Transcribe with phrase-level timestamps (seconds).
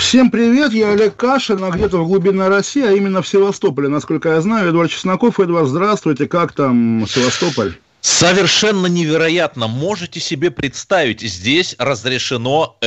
[0.00, 4.30] Всем привет, я Олег Кашин, а где-то в глубине России, а именно в Севастополе, насколько
[4.30, 4.70] я знаю.
[4.70, 7.74] Эдуард Чесноков, Эдуард, здравствуйте, как там Севастополь?
[8.00, 9.68] Совершенно невероятно.
[9.68, 12.78] Можете себе представить, здесь разрешено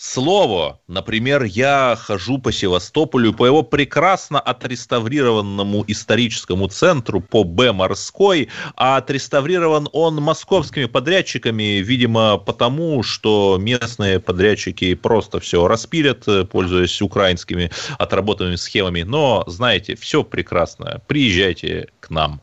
[0.00, 0.80] R-слово.
[0.88, 8.96] Например, я хожу по Севастополю, по его прекрасно отреставрированному историческому центру по Б морской, а
[8.96, 18.56] отреставрирован он московскими подрядчиками, видимо, потому, что местные подрядчики просто все распилят, пользуясь украинскими отработанными
[18.56, 19.02] схемами.
[19.02, 21.02] Но, знаете, все прекрасно.
[21.06, 22.40] Приезжайте к нам.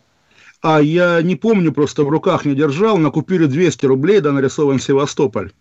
[0.62, 4.80] А я не помню, просто в руках не держал, на купюре 200 рублей, да, нарисован
[4.80, 5.52] Севастополь.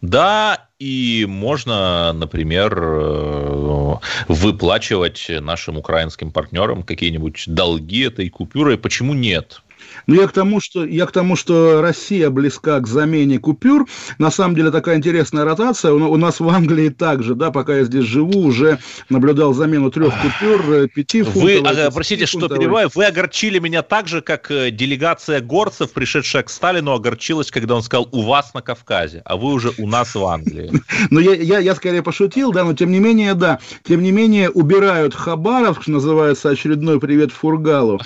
[0.00, 3.94] Да, и можно, например, э,
[4.28, 8.78] выплачивать нашим украинским партнерам какие-нибудь долги этой купюрой.
[8.78, 9.62] Почему нет?
[10.06, 13.86] Но я к тому, что я к тому, что Россия близка к замене купюр.
[14.18, 15.92] На самом деле такая интересная ротация.
[15.92, 20.12] У, у нас в Англии также, да, пока я здесь живу, уже наблюдал замену трех
[20.20, 21.42] купюр, э, пяти фунтов.
[21.42, 26.42] Вы, а, простите, что перебиваю, вы огорчили меня так же, как э, делегация горцев, пришедшая
[26.42, 30.14] к Сталину, огорчилась, когда он сказал «у вас на Кавказе», а вы уже у нас
[30.14, 30.70] в Англии.
[31.10, 34.50] Ну, я, я, я скорее пошутил, да, но тем не менее, да, тем не менее
[34.50, 38.00] убирают Хабаровск, называется очередной привет Фургалу.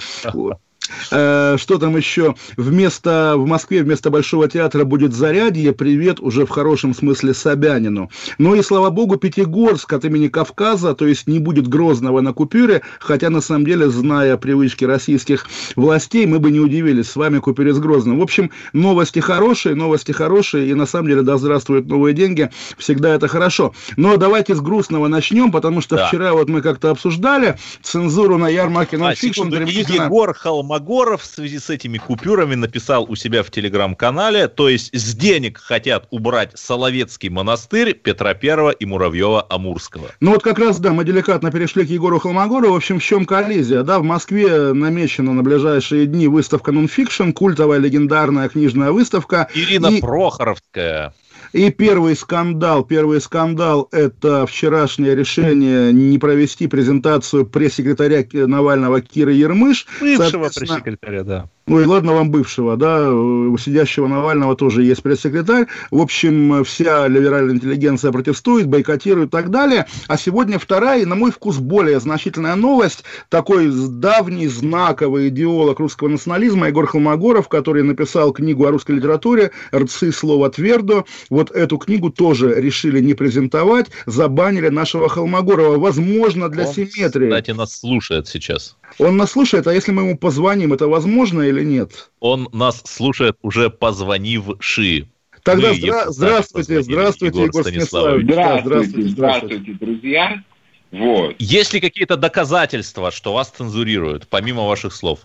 [1.11, 2.35] Э, что там еще?
[2.57, 5.73] Вместо, в Москве вместо Большого театра будет Зарядье.
[5.73, 8.11] Привет уже в хорошем смысле Собянину.
[8.39, 12.83] Ну и, слава богу, Пятигорск от имени Кавказа, то есть не будет Грозного на купюре,
[12.99, 15.47] хотя, на самом деле, зная привычки российских
[15.77, 18.19] властей, мы бы не удивились с вами купюре с Грозным.
[18.19, 23.15] В общем, новости хорошие, новости хорошие, и на самом деле, да здравствуют новые деньги, всегда
[23.15, 23.75] это хорошо.
[23.97, 26.09] Но давайте с грустного начнем, потому что да.
[26.09, 31.59] вчера вот мы как-то обсуждали цензуру на ярмарке а, секунду, Егор Холмогоров Магоров в связи
[31.59, 37.29] с этими купюрами написал у себя в телеграм-канале, то есть с денег хотят убрать Соловецкий
[37.29, 40.11] монастырь Петра Первого и Муравьева-Амурского.
[40.21, 42.73] Ну вот как раз, да, мы деликатно перешли к Егору Холмогорову.
[42.73, 43.83] В общем, в чем коллизия?
[43.83, 49.49] Да, в Москве намечена на ближайшие дни выставка нонфикшн, культовая легендарная книжная выставка.
[49.55, 50.01] Ирина и...
[50.01, 51.13] Прохоровская.
[51.53, 59.87] И первый скандал, первый скандал– это вчерашнее решение не провести презентацию пресс-секретаря Навального Кира Ермыш.
[60.01, 61.49] Бывшего пресс-секретаря, да.
[61.71, 65.67] Ну и ладно вам бывшего, да, у сидящего Навального тоже есть пресс-секретарь.
[65.93, 69.87] В общем, вся либеральная интеллигенция протестует, бойкотирует и так далее.
[70.09, 73.05] А сегодня вторая, и на мой вкус более значительная новость.
[73.29, 80.11] Такой давний, знаковый идеолог русского национализма Егор Холмогоров, который написал книгу о русской литературе «Рцы
[80.11, 81.05] слова твердо».
[81.29, 85.79] Вот эту книгу тоже решили не презентовать, забанили нашего Холмогорова.
[85.79, 87.29] Возможно, для Он, симметрии.
[87.29, 88.77] Кстати, нас слушает сейчас.
[88.99, 92.11] Он нас слушает, а если мы ему позвоним, это возможно или нет?
[92.21, 95.09] Он нас слушает уже позвонивши.
[95.43, 98.25] Тогда здра- здравствуйте, здравствуйте, Егор, Егор Станиславович.
[98.25, 100.43] Здравствуйте, здравствуйте, здравствуйте, друзья.
[100.91, 101.37] Вот.
[101.39, 105.21] Есть ли какие-то доказательства, что вас цензурируют, помимо ваших слов?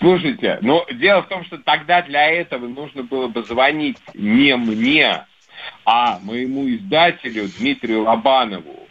[0.00, 5.24] Слушайте, ну, дело в том, что тогда для этого нужно было бы звонить не мне,
[5.84, 8.88] а моему издателю Дмитрию Лобанову,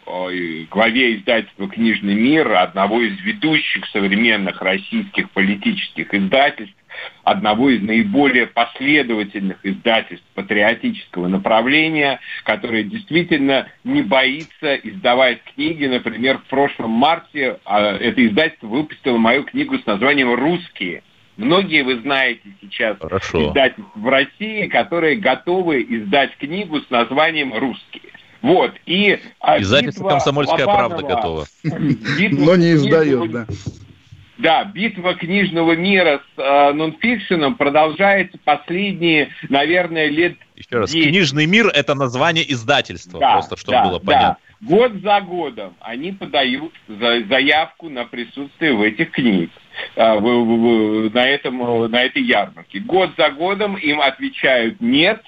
[0.70, 6.76] главе издательства «Книжный мир», одного из ведущих современных российских политических издательств,
[7.24, 15.86] одного из наиболее последовательных издательств патриотического направления, которое действительно не боится издавать книги.
[15.86, 21.02] Например, в прошлом марте а, это издательство выпустило мою книгу с названием «Русские».
[21.36, 23.48] Многие вы знаете сейчас Хорошо.
[23.48, 28.12] издательств в России, которые готовы издать книгу с названием «Русские».
[28.42, 29.18] Вот, и...
[29.40, 31.46] А, Издательство «Комсомольская Лобанова, правда» готова.
[31.62, 33.46] Но не издает, да.
[34.38, 41.10] Да, битва книжного мира с э, нонфикшеном продолжается последние, наверное, лет Еще раз, 10.
[41.10, 44.38] «Книжный мир»— это название издательства, да, просто чтобы да, было понятно.
[44.60, 44.66] Да.
[44.66, 49.50] Год за годом они подают за, заявку на присутствие в этих книгах,
[49.96, 52.80] э, в, в, в, на, этом, на этой ярмарке.
[52.80, 55.22] Год за годом им отвечают «нет»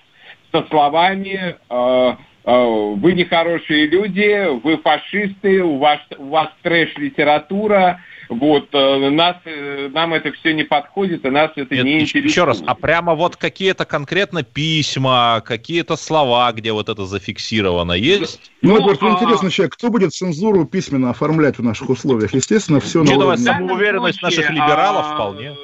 [0.52, 9.10] со словами э, «вы нехорошие люди, вы фашисты, у вас, у вас трэш-литература», вот, э,
[9.10, 12.24] нас, э, нам это все не подходит, и нас это Нет, не интересует.
[12.24, 18.52] Еще раз, а прямо вот какие-то конкретно письма, какие-то слова, где вот это зафиксировано, есть?
[18.62, 19.08] Ну, ну Эдвард, а...
[19.10, 22.34] интересно, человек, кто будет цензуру письменно оформлять в наших условиях?
[22.34, 23.36] Естественно, все на уровне...
[23.38, 25.14] самоуверенность наших либералов а...
[25.14, 25.54] вполне.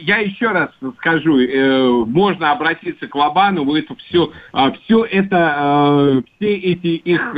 [0.00, 6.54] я еще раз скажу, э, можно обратиться к Лобанову, это все, а, все это, все
[6.54, 7.34] эти их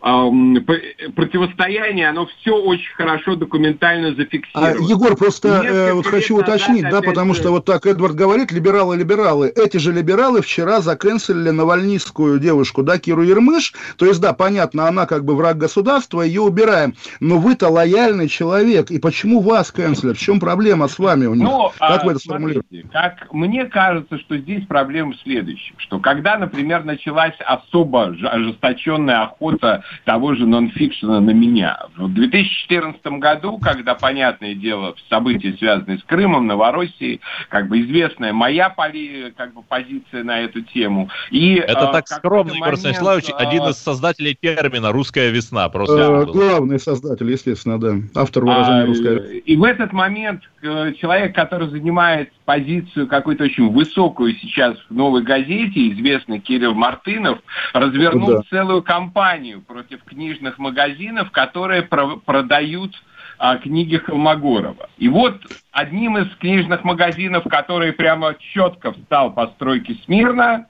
[0.00, 4.72] противостояние, оно все очень хорошо документально зафиксировано.
[4.72, 8.96] А, Егор, просто э, вот хочу уточнить, да, потому что вот так Эдвард говорит, либералы,
[8.96, 9.52] либералы.
[9.54, 13.74] Эти же либералы вчера заканцелили навальнистскую девушку, да, Киру Ермыш.
[13.96, 16.94] То есть, да, понятно, она как бы враг государства, ее убираем.
[17.20, 20.16] Но вы-то лояльный человек, и почему вас канцелят?
[20.16, 21.44] В чем проблема с вами у них?
[21.44, 22.86] Ну, как а, вы это сформулируете?
[22.90, 29.84] Как мне кажется, что здесь проблема в следующем, что когда, например, началась особо ожесточенная охота
[30.04, 31.78] того же нонфикшена на меня.
[31.96, 38.70] В 2014 году, когда, понятное дело, события, связанные с Крымом, Новороссией, как бы известная моя
[38.70, 41.08] поли, как бы, позиция на эту тему.
[41.30, 45.68] И, Это э, так скромно, Егор Станиславович, э, один из создателей термина «русская весна».
[45.68, 49.38] Просто э, главный создатель, естественно, да, автор выражения а, «русская весна».
[49.44, 55.22] И в этот момент э, человек, который занимает позицию какую-то очень высокую сейчас в «Новой
[55.22, 57.38] газете», известный Кирилл Мартынов,
[57.72, 58.42] развернул да.
[58.50, 62.94] целую кампанию против книжных магазинов, которые про- продают
[63.38, 64.88] а, книги Холмогорова.
[64.98, 65.40] И вот
[65.72, 70.66] одним из книжных магазинов, который прямо четко встал по стройке смирно,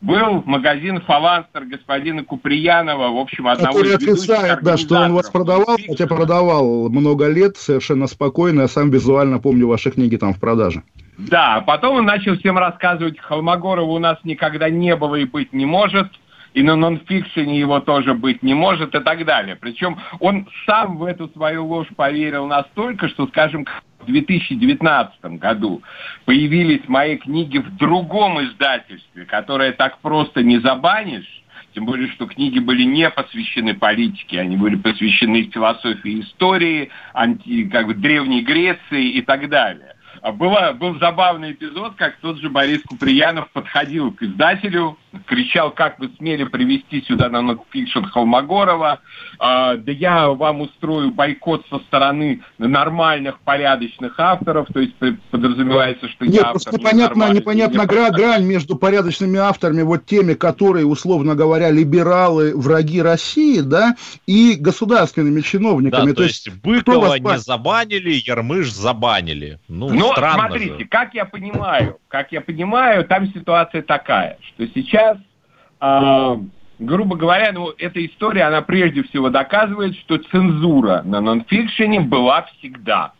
[0.00, 5.30] был магазин «Фаланстер» господина Куприянова, в общем, одного Который из отрицает, да, что он вас
[5.30, 10.40] продавал, хотя продавал много лет, совершенно спокойно, я сам визуально помню ваши книги там в
[10.40, 10.82] продаже.
[11.16, 15.64] Да, потом он начал всем рассказывать, Холмогорова у нас никогда не было и быть не
[15.64, 16.08] может,
[16.54, 19.56] и на нонфикшене его тоже быть не может и так далее.
[19.56, 23.66] Причем он сам в эту свою ложь поверил настолько, что, скажем,
[24.00, 25.82] в 2019 году
[26.24, 31.42] появились мои книги в другом издательстве, которое так просто не забанишь,
[31.74, 37.86] тем более, что книги были не посвящены политике, они были посвящены философии истории, анти, как
[37.86, 39.96] бы, Древней Греции и так далее.
[40.22, 45.98] А была, был забавный эпизод, как тот же Борис Куприянов подходил к издателю, кричал, как
[45.98, 49.00] вы смели привести сюда на нонфикшн Холмогорова,
[49.38, 54.94] а, да я вам устрою бойкот со стороны нормальных, порядочных авторов, то есть
[55.30, 60.86] подразумевается, что Нет, я автор непонятно, непонятно гра грань между порядочными авторами, вот теми, которые,
[60.86, 63.96] условно говоря, либералы, враги России, да,
[64.26, 66.06] и государственными чиновниками.
[66.06, 69.58] Да, то, то есть Быкова не забанили, Ермыш забанили.
[69.68, 70.84] Ну, Но странно смотрите, же.
[70.86, 75.03] как я понимаю, как я понимаю, там ситуация такая, что сейчас,
[75.80, 76.36] э,
[76.78, 83.12] грубо говоря, ну, эта история, она прежде всего доказывает, что цензура на нонфикшене была всегда.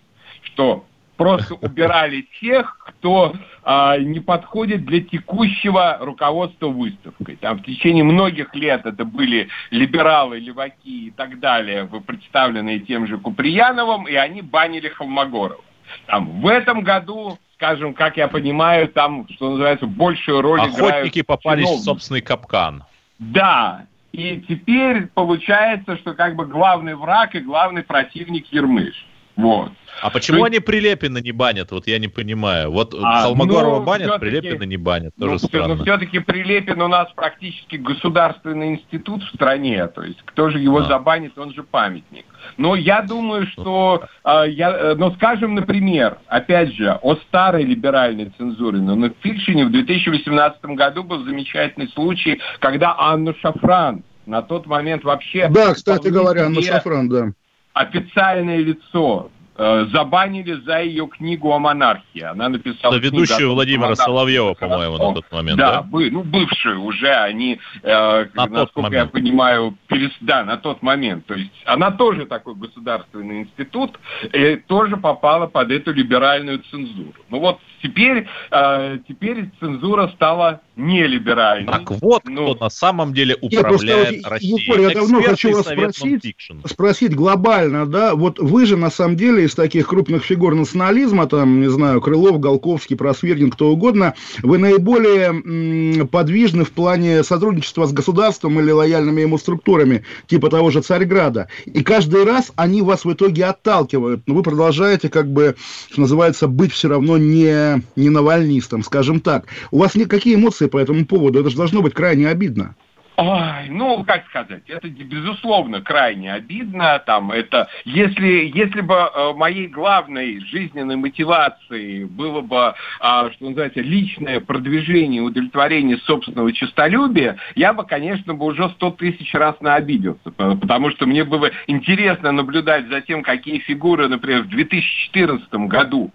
[0.43, 0.85] Что
[1.17, 7.37] просто убирали тех, кто а, не подходит для текущего руководства выставкой.
[7.37, 13.19] Там в течение многих лет это были либералы, леваки и так далее, представленные тем же
[13.19, 15.62] Куприяновым, и они банили Холмогорова.
[16.06, 20.95] Там, в этом году, скажем, как я понимаю, там, что называется, большую роль Охотники играют...
[20.95, 21.83] Охотники попались чиновники.
[21.83, 22.85] в собственный капкан.
[23.19, 29.06] Да, и теперь получается, что как бы главный враг и главный противник Ермыш.
[29.37, 29.73] Вот.
[30.01, 30.49] А почему есть...
[30.49, 31.71] они Прилепина не банят?
[31.71, 32.71] Вот я не понимаю.
[32.71, 35.15] Вот а, Холмогорова ну, банят, Прилепина не банят.
[35.19, 35.75] Тоже ну, странно.
[35.77, 39.87] Но все-таки Прилепин у нас практически государственный институт в стране.
[39.89, 40.85] То есть кто же его а.
[40.85, 42.27] забанит, он же памятник.
[42.57, 48.79] Но я думаю, что, э, я, ну, скажем, например, опять же, о старой либеральной цензуре.
[48.79, 55.05] Но на фикшене в 2018 году был замечательный случай, когда Анну Шафран на тот момент
[55.05, 55.49] вообще...
[55.49, 57.32] Да, кстати говоря, Анна Шафран, да
[57.75, 62.23] официальное лицо забанили за ее книгу о монархии.
[62.23, 62.94] Она написала...
[62.94, 65.70] За ведущую Владимира Соловьева, по-моему, на тот момент, да?
[65.73, 70.11] Да, бы, ну, бывшие уже, они, э, на насколько я понимаю, перес...
[70.20, 71.27] да, на тот момент.
[71.27, 73.99] То есть она тоже такой государственный институт,
[74.32, 77.15] и тоже попала под эту либеральную цензуру.
[77.31, 81.73] Ну вот теперь, э, теперь цензура стала нелиберальной.
[81.73, 84.65] Так вот, ну, кто на самом деле управляет Нет, Россией.
[84.65, 89.44] Егор, я давно хочу вас спросить, спросить глобально, да, вот вы же на самом деле
[89.44, 96.06] из таких крупных фигур национализма, там, не знаю, Крылов, Голковский, Просвиргин, кто угодно, вы наиболее
[96.06, 101.48] подвижны в плане сотрудничества с государством или лояльными ему структурами, типа того же Царьграда.
[101.67, 105.56] И каждый раз они вас в итоге отталкивают, но вы продолжаете, как бы,
[105.91, 109.46] что называется, быть все равно не, не навальнистом, скажем так.
[109.70, 111.41] У вас никакие эмоции по этому поводу?
[111.41, 112.74] Это же должно быть крайне обидно.
[113.17, 117.01] Ой, ну, как сказать, это, безусловно, крайне обидно.
[117.06, 123.81] Там, это, если, если бы э, моей главной жизненной мотивацией было бы, э, что называется,
[123.83, 130.33] личное продвижение, удовлетворение собственного честолюбия, я бы, конечно, бы уже сто тысяч раз наобиделся.
[130.33, 136.11] Потому что мне было интересно наблюдать за тем, какие фигуры, например, в 2014 году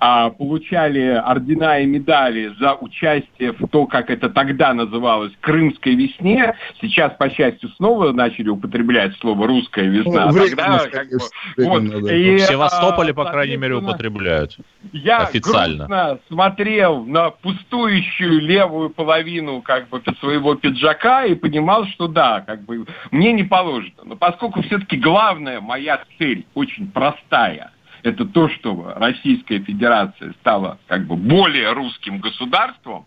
[0.00, 6.43] э, получали ордена и медали за участие в то, как это тогда называлось, Крымской весне,
[6.80, 10.30] Сейчас, по счастью, снова начали употреблять слово «русская весна».
[10.30, 11.18] Ну, тогда, как бы,
[11.58, 14.56] вот, и, в Севастополе, а, по крайней мере, употребляют.
[14.92, 16.18] Я официально.
[16.28, 22.86] смотрел на пустующую левую половину как бы своего пиджака и понимал, что да, как бы
[23.10, 24.02] мне не положено.
[24.04, 27.70] Но поскольку все-таки главная моя цель очень простая–
[28.04, 33.06] это то, что Российская Федерация стала как бы более русским государством,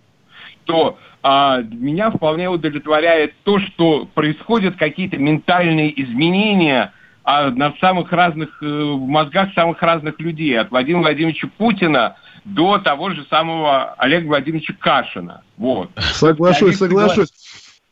[0.67, 6.93] то а, меня вполне удовлетворяет то, что происходят какие-то ментальные изменения
[7.23, 12.77] а, на самых разных, э, в мозгах самых разных людей, от Владимира Владимировича Путина до
[12.77, 15.41] того же самого Олега Владимировича Кашина.
[15.57, 15.89] Вот.
[15.97, 17.29] Соглашусь, соглашусь.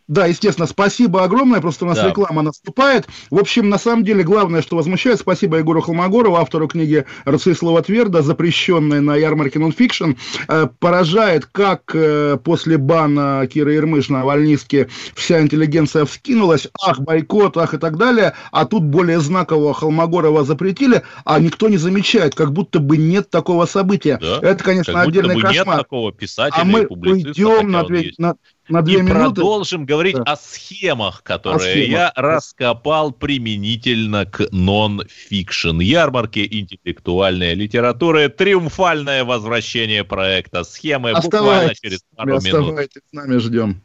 [0.08, 2.10] Да, естественно, спасибо огромное, просто у нас да.
[2.10, 3.08] реклама наступает.
[3.32, 8.22] В общем, на самом деле, главное, что возмущает, спасибо Егору Холмогорову, автору книги Рацислава Тверда,
[8.22, 10.12] запрещенной на ярмарке нонфикшн,
[10.48, 17.58] э, поражает, как э, после бана Кира Ермыш на Вольниске вся интеллигенция вскинулась, ах, бойкот,
[17.58, 22.52] ах и так далее, а тут более знакового Холмогорова запретили, а никто не замечает, как
[22.54, 24.20] будто бы нет такого события.
[24.22, 24.40] Да?
[24.44, 25.78] Это, конечно, как отдельный кошмар.
[25.78, 27.86] Нет такого писателя а мы уйдем на,
[28.20, 28.36] на,
[28.68, 29.16] на две и минуты.
[29.20, 30.24] продолжим говорить да.
[30.24, 31.90] о схемах, которые о схемах.
[31.90, 35.80] я раскопал применительно к нон-фикшн.
[35.80, 38.30] Ярмарке интеллектуальной литературы.
[38.30, 42.62] Триумфальное возвращение проекта схемы буквально через пару минут.
[42.62, 43.82] Оставайтесь, с нами ждем.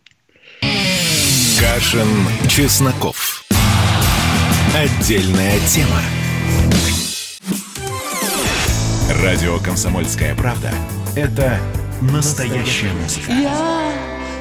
[1.61, 2.09] Кашин,
[2.49, 3.45] Чесноков.
[4.75, 6.01] Отдельная тема.
[9.23, 10.73] Радио «Комсомольская правда»—
[11.17, 11.59] это
[12.01, 13.33] настоящая музыка.
[13.33, 14.20] Я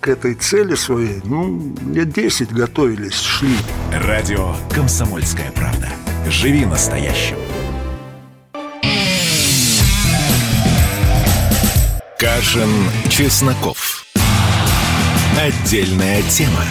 [0.00, 3.56] к этой цели своей, ну, лет 10 готовились, шли.
[3.92, 5.88] Радио «Комсомольская правда».
[6.28, 7.36] Живи настоящим.
[12.18, 12.70] Кашин,
[13.08, 14.04] Чесноков.
[15.40, 16.64] Отдельная тема.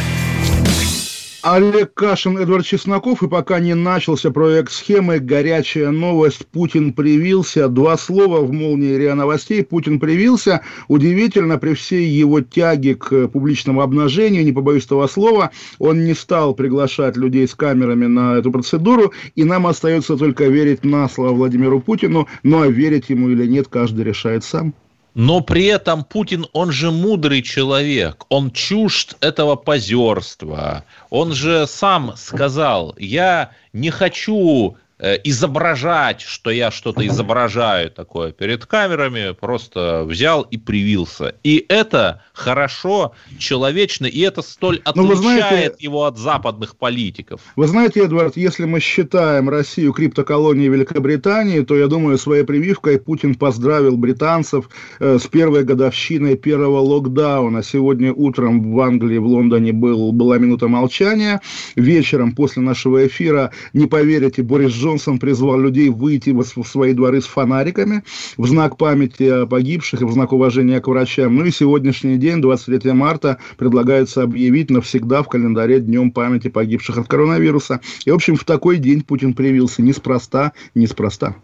[1.50, 7.96] Олег Кашин, Эдвард Чесноков, и пока не начался проект схемы, горячая новость, Путин привился, два
[7.96, 14.44] слова в молнии РИА Новостей, Путин привился, удивительно, при всей его тяге к публичному обнажению,
[14.44, 19.46] не побоюсь этого слова, он не стал приглашать людей с камерами на эту процедуру, и
[19.46, 24.04] нам остается только верить на слово Владимиру Путину, ну а верить ему или нет, каждый
[24.04, 24.74] решает сам.
[25.18, 30.84] Но при этом Путин, он же мудрый человек, он чужд этого позерства.
[31.10, 39.34] Он же сам сказал, я не хочу изображать, что я что-то изображаю такое перед камерами,
[39.34, 41.36] просто взял и привился.
[41.44, 47.42] И это хорошо, человечно, и это столь ну, отличает знаете, его от западных политиков.
[47.56, 53.36] Вы знаете, Эдвард, если мы считаем Россию криптоколонией Великобритании, то, я думаю, своей прививкой Путин
[53.36, 57.64] поздравил британцев э, с первой годовщиной первого локдауна.
[57.64, 61.42] Сегодня утром в Англии, в Лондоне был, была минута молчания.
[61.76, 67.26] Вечером после нашего эфира, не поверите, Борис Джонсон призвал людей выйти в свои дворы с
[67.26, 68.04] фонариками
[68.38, 71.36] в знак памяти о погибших и в знак уважения к врачам.
[71.36, 77.08] Ну и сегодняшний день, 23 марта, предлагается объявить навсегда в календаре Днем памяти погибших от
[77.08, 77.82] коронавируса.
[78.06, 81.36] И, в общем, в такой день Путин привился неспроста, неспроста.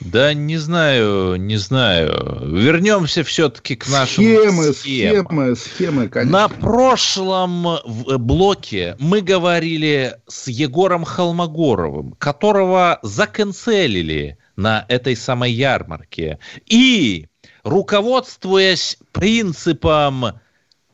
[0.00, 2.10] Да не знаю, не знаю.
[2.44, 4.72] Вернемся все-таки к нашим схемы.
[4.72, 6.38] Схемы, схемы, схемы, конечно.
[6.40, 7.78] На прошлом
[8.18, 16.38] блоке мы говорили с Егором Холмогоровым, которого которого заканцелили на этой самой ярмарке.
[16.66, 17.26] И,
[17.62, 20.40] руководствуясь принципом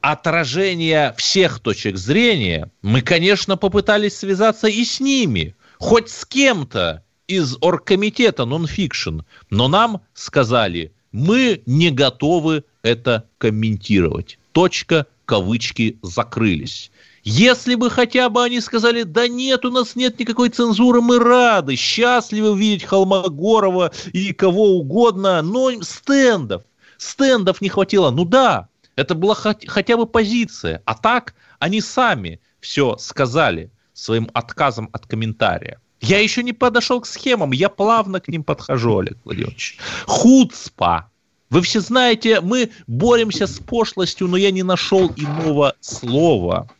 [0.01, 7.57] отражения всех точек зрения, мы, конечно, попытались связаться и с ними, хоть с кем-то из
[7.61, 14.39] оргкомитета нонфикшн, но нам сказали, мы не готовы это комментировать.
[14.53, 16.91] Точка, кавычки закрылись.
[17.23, 21.77] Если бы хотя бы они сказали, да нет, у нас нет никакой цензуры, мы рады,
[21.77, 26.63] счастливы видеть Холмогорова и кого угодно, но стендов,
[26.97, 28.11] стендов не хватило.
[28.11, 30.83] Ну да, это была хотя бы позиция.
[30.87, 35.81] А так они сами все сказали своим отказом от комментария.
[36.01, 39.79] Я еще не подошел к схемам, я плавно к ним подхожу, Олег Владимирович.
[40.07, 41.11] Хуцпа.
[41.51, 46.71] Вы все знаете, мы боремся с пошлостью, но я не нашел иного слова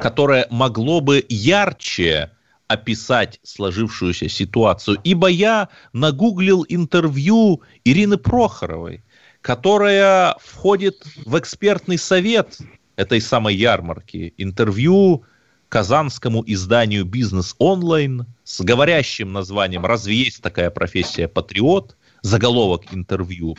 [0.00, 2.30] которое могло бы ярче
[2.66, 4.98] описать сложившуюся ситуацию.
[5.02, 9.02] Ибо я нагуглил интервью Ирины Прохоровой,
[9.40, 12.58] которая входит в экспертный совет
[12.96, 14.34] этой самой ярмарки.
[14.36, 15.24] Интервью
[15.68, 23.56] казанскому изданию «Бизнес онлайн» с говорящим названием «Разве есть такая профессия патриот?» Заголовок интервью.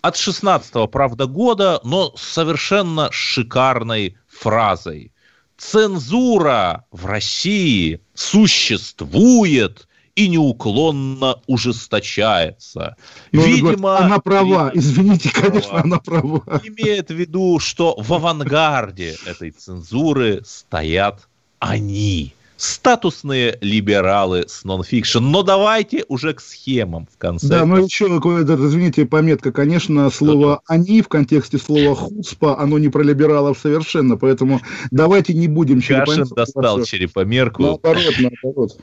[0.00, 5.12] От 16-го, правда, года, но совершенно шикарной фразой.
[5.56, 12.96] Цензура в России существует и неуклонно ужесточается.
[13.32, 14.70] Ну, Видимо, она права.
[14.74, 15.84] Извините, конечно, права.
[15.84, 16.42] она права.
[16.64, 21.28] Имеет в виду, что в авангарде этой цензуры стоят
[21.58, 25.20] они статусные либералы с нонфикшн.
[25.20, 27.48] Но давайте уже к схемам в конце.
[27.48, 33.02] Да, но еще, извините, пометка, конечно, слово «они» в контексте слова «хуцпа», оно не про
[33.02, 34.60] либералов совершенно, поэтому
[34.90, 37.62] давайте не будем Кашин достал черепомерку.
[37.62, 38.80] Наоборот, наоборот.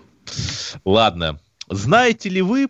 [0.86, 1.40] Ладно.
[1.70, 2.70] Знаете ли вы,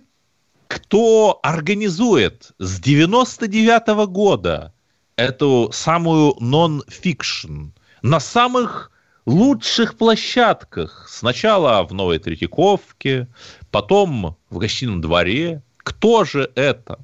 [0.68, 4.74] кто организует с 99 -го года
[5.16, 7.68] эту самую нон-фикшн
[8.02, 8.92] на самых
[9.26, 11.08] лучших площадках.
[11.10, 13.28] Сначала в Новой Третьяковке,
[13.72, 15.64] потом в гостином дворе.
[15.78, 17.00] Кто же это?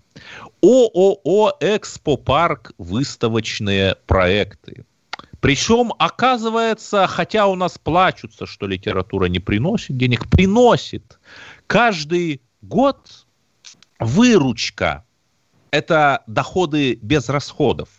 [0.62, 2.74] ООО «Экспо Парк.
[2.78, 4.86] Выставочные проекты».
[5.40, 11.20] Причем, оказывается, хотя у нас плачутся, что литература не приносит денег, приносит.
[11.66, 13.26] Каждый год
[14.00, 15.04] выручка–
[15.72, 17.90] это доходы без расходов.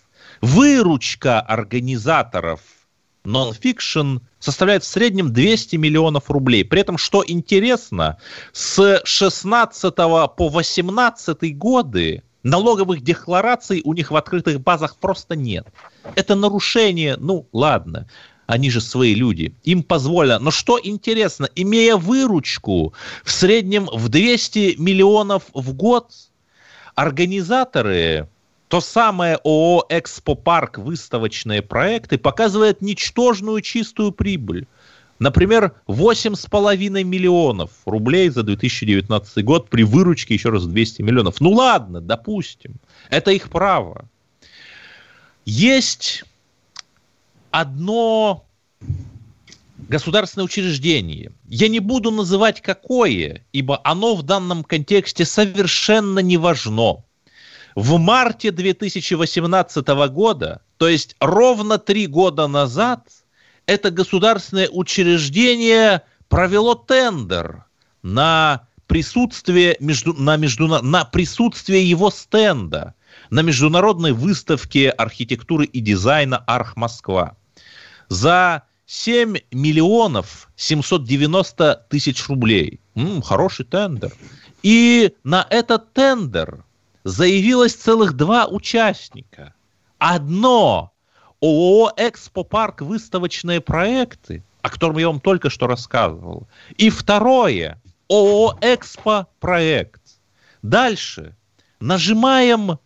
[0.41, 2.61] Выручка организаторов–
[3.25, 6.65] нон-фикшн составляет в среднем 200 миллионов рублей.
[6.65, 8.19] При этом, что интересно,
[8.53, 15.67] с 16 по 18 годы налоговых деклараций у них в открытых базах просто нет.
[16.17, 18.09] Это нарушение, ну ладно,
[18.47, 20.39] они же свои люди, им позволено.
[20.39, 22.93] Но что интересно, имея выручку
[23.25, 26.13] в среднем в 200 миллионов в год,
[26.95, 28.29] организаторы
[28.73, 34.67] то самое ООО «Экспопарк» выставочные проекты показывает ничтожную чистую прибыль.
[35.19, 41.39] Например, 8,5 миллионов рублей за 2019 год при выручке, еще раз, 200 миллионов.
[41.43, 42.77] Ну ладно, допустим,
[43.11, 44.09] это их право.
[45.45, 46.25] Есть
[47.51, 48.47] одно
[49.87, 51.31] государственное учреждение.
[51.47, 57.05] Я не буду называть какое, ибо оно в данном контексте совершенно не важно
[57.75, 63.09] в марте 2018 года, то есть ровно три года назад,
[63.67, 67.65] это государственное учреждение провело тендер
[68.03, 72.95] на присутствие, между, на, между, на присутствие его стенда
[73.31, 77.37] на международной выставке архитектуры и дизайна «Арх Москва»
[78.09, 82.81] за 7 миллионов 790 тысяч рублей.
[82.95, 84.13] М-м, хороший тендер.
[84.63, 86.65] И на этот тендер
[87.05, 89.55] заявилось целых два участника.
[89.99, 90.93] Одно
[91.41, 92.83] ООО «Экспо Парк.
[92.83, 96.49] Выставочные проекты», о котором я вам только что рассказывал.
[96.77, 100.03] И второе ООО «Экспо Проект».
[100.63, 101.37] Дальше
[101.81, 102.79] нажимаем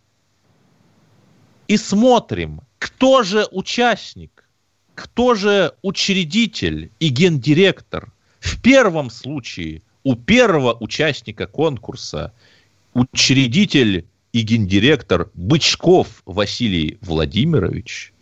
[1.68, 4.48] и смотрим, кто же участник,
[4.94, 8.11] кто же учредитель и гендиректор.
[8.40, 12.33] В первом случае у первого участника конкурса–
[12.96, 18.14] учредитель и гендиректор Бычков Василий Владимирович.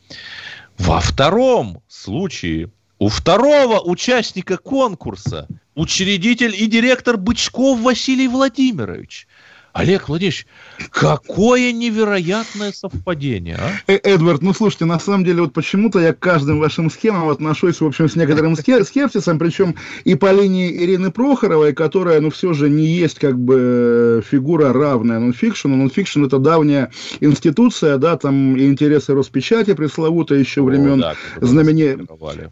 [0.79, 9.29] Во втором случае у второго участника конкурса учредитель и директор Бычков Василий Владимирович.
[9.75, 10.47] Олег Владимирович,
[10.91, 13.71] какое невероятное совпадение, а?
[13.89, 17.81] Э, Эдвард, ну слушайте, на самом деле вот почему-то я к каждым вашим схемам отношусь,
[17.81, 22.71] в общем, с некоторым скепсисом, причем и по линии Ирины Прохоровой, которая, ну, все же
[22.71, 25.75] не есть как бы фигура равная нонфикшену.
[25.75, 31.99] Нонфикшн– это давняя институция, да, там и интересы Роспечати пресловутые еще О, времен да, знамени...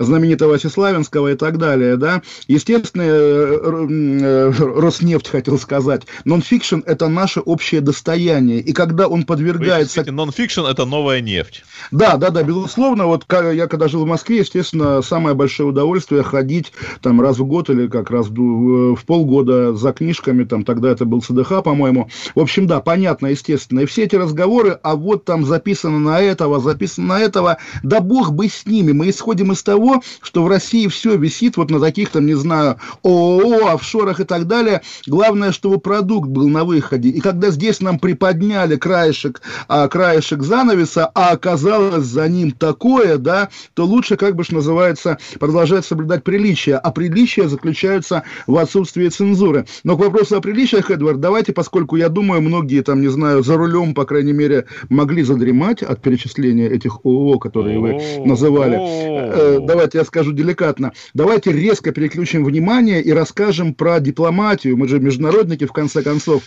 [0.01, 2.23] знаменитого Сеславинского и так далее, да.
[2.49, 3.87] Естественно, э,
[4.21, 8.61] э, Роснефть хотел сказать, нонфикшн– это наше общее достояние.
[8.61, 10.05] И когда он подвергается...
[10.11, 11.65] Нон-фикшн– это новая нефть.
[11.91, 13.07] Да, да, да, безусловно.
[13.07, 17.71] Вот я когда жил в Москве, естественно, самое большое удовольствие ходить там раз в год
[17.71, 22.09] или как раз в, в полгода за книжками, там тогда это был СДХ, по-моему.
[22.35, 23.81] В общем, да, понятно, естественно.
[23.81, 28.33] И все эти разговоры, а вот там записано на этого, записано на этого, да бог
[28.33, 28.93] бы с ними.
[28.93, 32.79] Мы исходим из того, что в России все висит вот на таких там, не знаю,
[33.03, 34.83] ООО, офшорах и так далее.
[35.07, 37.02] Главное, чтобы продукт был на выходе.
[37.11, 43.49] И когда здесь нам приподняли краешек, а, краешек занавеса, а оказалось за ним такое, да,
[43.75, 46.77] то лучше, как бы что называется, продолжать соблюдать приличия.
[46.77, 49.67] А приличия заключаются в отсутствии цензуры.
[49.85, 53.57] Но к вопросу о приличиях, Эдвард, давайте, поскольку я думаю, многие там, не знаю, за
[53.57, 58.79] рулем, по крайней мере, могли задремать от перечисления этих ООО, которые вы называли.
[58.79, 60.93] Э, давайте я скажу деликатно.
[61.15, 64.77] Давайте резко переключим внимание и расскажем про дипломатию.
[64.77, 66.43] Мы же международники, в конце концов.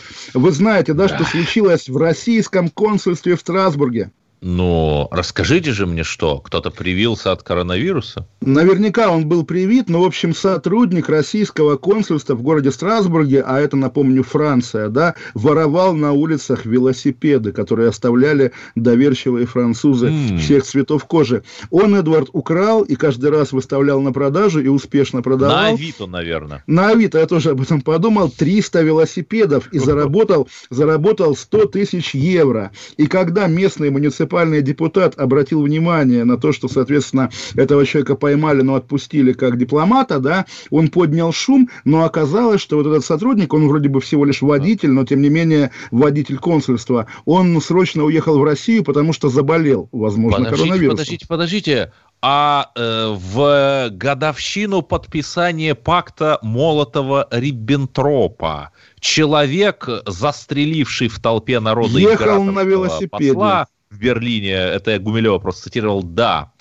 [0.45, 4.11] Вы знаете, да, что случилось в российском консульстве в Страсбурге?
[4.47, 8.27] Ну, расскажите же мне что, кто-то привился от коронавируса?
[8.41, 13.75] Наверняка он был привит, но, в общем, сотрудник российского консульства в городе Страсбурге, а это,
[13.75, 20.37] напомню, Франция, да, воровал на улицах велосипеды, которые оставляли доверчивые французы mm.
[20.37, 21.41] всех цветов кожи.
[21.71, 25.55] Он, Эдвард, украл и каждый раз выставлял на продажу и успешно продавал.
[25.55, 26.63] На Авито, наверное.
[26.67, 32.69] На Авито, я тоже об этом подумал, 300 велосипедов и заработал, заработал 100 тысяч евро.
[32.97, 38.61] И когда местные муниципальные муниципальный депутат обратил внимание на то, что, соответственно, этого человека поймали,
[38.61, 43.67] но отпустили как дипломата, да, он поднял шум, но оказалось, что вот этот сотрудник, он
[43.67, 48.43] вроде бы всего лишь водитель, но тем не менее водитель консульства, он срочно уехал в
[48.43, 50.97] Россию, потому что заболел, возможно, подождите, коронавирусом.
[50.97, 58.69] Подождите, подождите, а э, в годовщину подписания пакта Молотова-Риббентропа
[58.99, 63.33] человек, застреливший в толпе народа ехал на велосипеде.
[63.33, 66.51] Посла, в Берлине, это я Гумилева просто цитировал, да,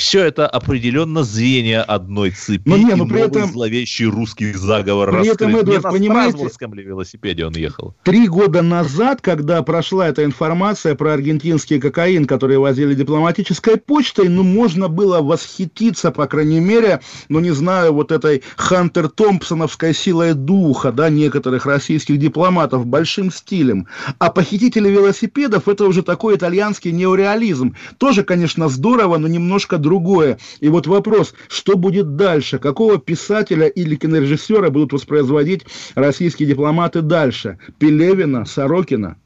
[0.00, 5.16] все это определенно звенья одной цепи но не, но при этом зловещий русский заговор при
[5.18, 5.34] раскрыт.
[5.34, 7.94] этом, Эдвард, не на понимаете, Страсбургском ли велосипеде он ехал?
[8.02, 14.42] Три года назад, когда прошла эта информация про аргентинский кокаин, который возили дипломатической почтой, ну,
[14.42, 20.92] можно было восхититься, по крайней мере, ну, не знаю, вот этой Хантер Томпсоновской силой духа,
[20.92, 23.86] да, некоторых российских дипломатов, большим стилем.
[24.18, 27.76] А похитители велосипедов, это уже такой итальянский неореализм.
[27.98, 29.89] Тоже, конечно, здорово, но немножко другое.
[29.98, 32.58] И вот вопрос, что будет дальше?
[32.58, 35.62] Какого писателя или кинорежиссера будут воспроизводить
[35.94, 37.58] российские дипломаты дальше?
[37.78, 39.16] Пелевина, Сорокина?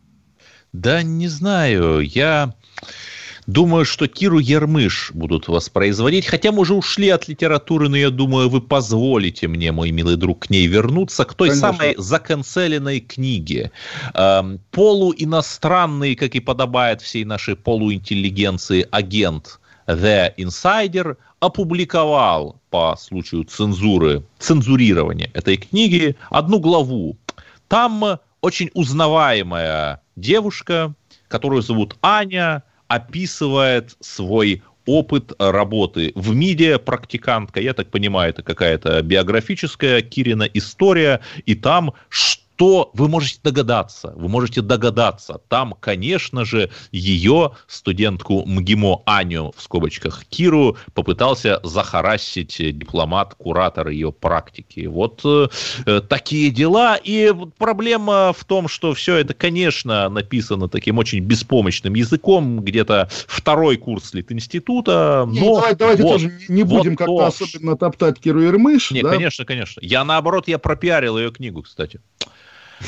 [0.73, 2.01] Да не знаю.
[2.01, 2.55] Я
[3.47, 6.27] думаю, что Киру Ермыш будут воспроизводить.
[6.27, 10.47] Хотя мы уже ушли от литературы, но я думаю, вы позволите мне, мой милый друг,
[10.47, 11.73] к ней вернуться, к той Конечно.
[11.73, 13.71] самой заканцеленной книге.
[14.15, 24.25] Эм, полуиностранный, как и подобает всей нашей полуинтеллигенции, агент The Insider опубликовал по случаю цензуры,
[24.39, 27.17] цензурирования этой книги одну главу.
[27.69, 30.95] Там очень узнаваемая девушка,
[31.29, 39.01] которую зовут Аня, описывает свой опыт работы в МИДе, практикантка, я так понимаю, это какая-то
[39.03, 46.45] биографическая Кирина история, и там что то вы можете догадаться, вы можете догадаться, там, конечно
[46.45, 54.87] же, ее студентку МГИМО Аню, в скобочках Киру, попытался захарасить дипломат, куратор ее практики.
[54.87, 61.21] Вот э, такие дела, и проблема в том, что все это, конечно, написано таким очень
[61.21, 65.33] беспомощным языком, где-то второй курс Литинститута, но...
[65.33, 68.91] Не, давайте, давайте вот, тоже не будем вот как-то особенно топтать Киру Ермыш.
[68.91, 69.11] Не, да?
[69.11, 69.81] конечно, конечно.
[69.83, 72.01] Я, наоборот, я пропиарил ее книгу, кстати.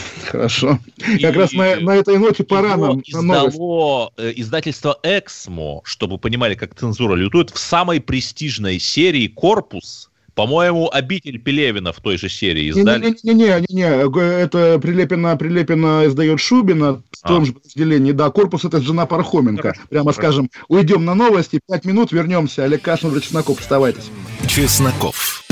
[0.27, 0.79] Хорошо.
[0.97, 6.55] И как раз на, на этой ноте пора нам издало э, издательство «Эксмо», чтобы понимали,
[6.55, 12.69] как цензура лютует, в самой престижной серии «Корпус», по-моему, обитель Пелевина в той же серии
[12.69, 13.17] издали.
[13.23, 17.29] Не-не-не, это Прилепина, Прилепина издает Шубина в а.
[17.29, 18.13] том же подразделении.
[18.13, 19.63] Да, корпус это жена Пархоменко.
[19.63, 20.21] Хорошо, Прямо хорошо.
[20.21, 22.65] скажем, уйдем на новости, пять минут, вернемся.
[22.65, 24.11] Олег Кашин, Чесноков, оставайтесь.
[24.47, 25.43] Чесноков.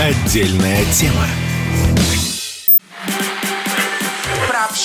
[0.00, 1.28] Отдельная тема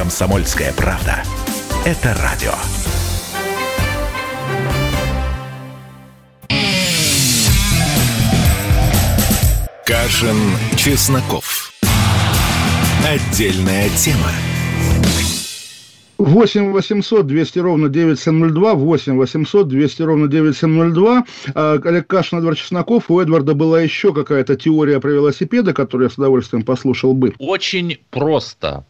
[0.00, 1.22] Комсомольская правда.
[1.84, 2.54] Это радио.
[9.84, 10.36] Кашин,
[10.74, 11.74] Чесноков.
[13.06, 14.30] Отдельная тема.
[16.16, 21.24] 8 800 200 ровно 9702, 8 800 200 ровно 9702.
[21.54, 23.10] А, Олег Кашин, Эдвард Чесноков.
[23.10, 27.34] У Эдварда была еще какая-то теория про велосипеды, которую я с удовольствием послушал бы.
[27.38, 28.86] Очень просто.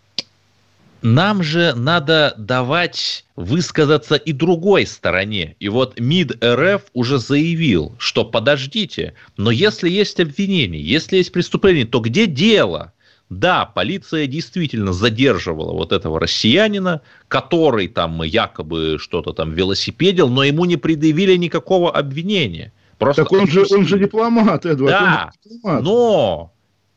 [1.03, 5.57] Нам же надо давать высказаться и другой стороне.
[5.59, 11.87] И вот МИД РФ уже заявил, что подождите, но если есть обвинение, если есть преступление,
[11.87, 12.93] то где дело?
[13.31, 20.65] Да, полиция действительно задерживала вот этого россиянина, который там якобы что-то там велосипедил, но ему
[20.65, 22.73] не предъявили никакого обвинения.
[22.99, 24.91] Просто так он же, он же дипломат, Эдвард.
[24.91, 25.83] Да, дипломат.
[25.83, 26.53] но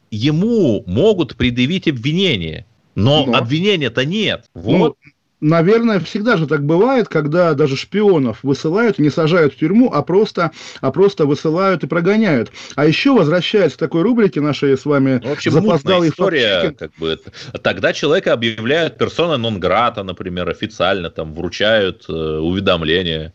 [0.09, 2.65] ему могут предъявить обвинение.
[2.95, 3.37] Но, но.
[3.37, 4.45] обвинения-то нет.
[4.53, 4.97] Вот.
[5.01, 10.01] Ну, наверное, всегда же так бывает, когда даже шпионов высылают, не сажают в тюрьму, а
[10.01, 10.51] просто,
[10.81, 12.51] а просто высылают и прогоняют.
[12.75, 16.91] А еще возвращаясь к такой рубрике нашей с вами ну, в общем, запоздалые история, как
[16.97, 17.19] бы,
[17.61, 23.33] тогда человека объявляют персона нон-грата, например, официально там вручают э, уведомления.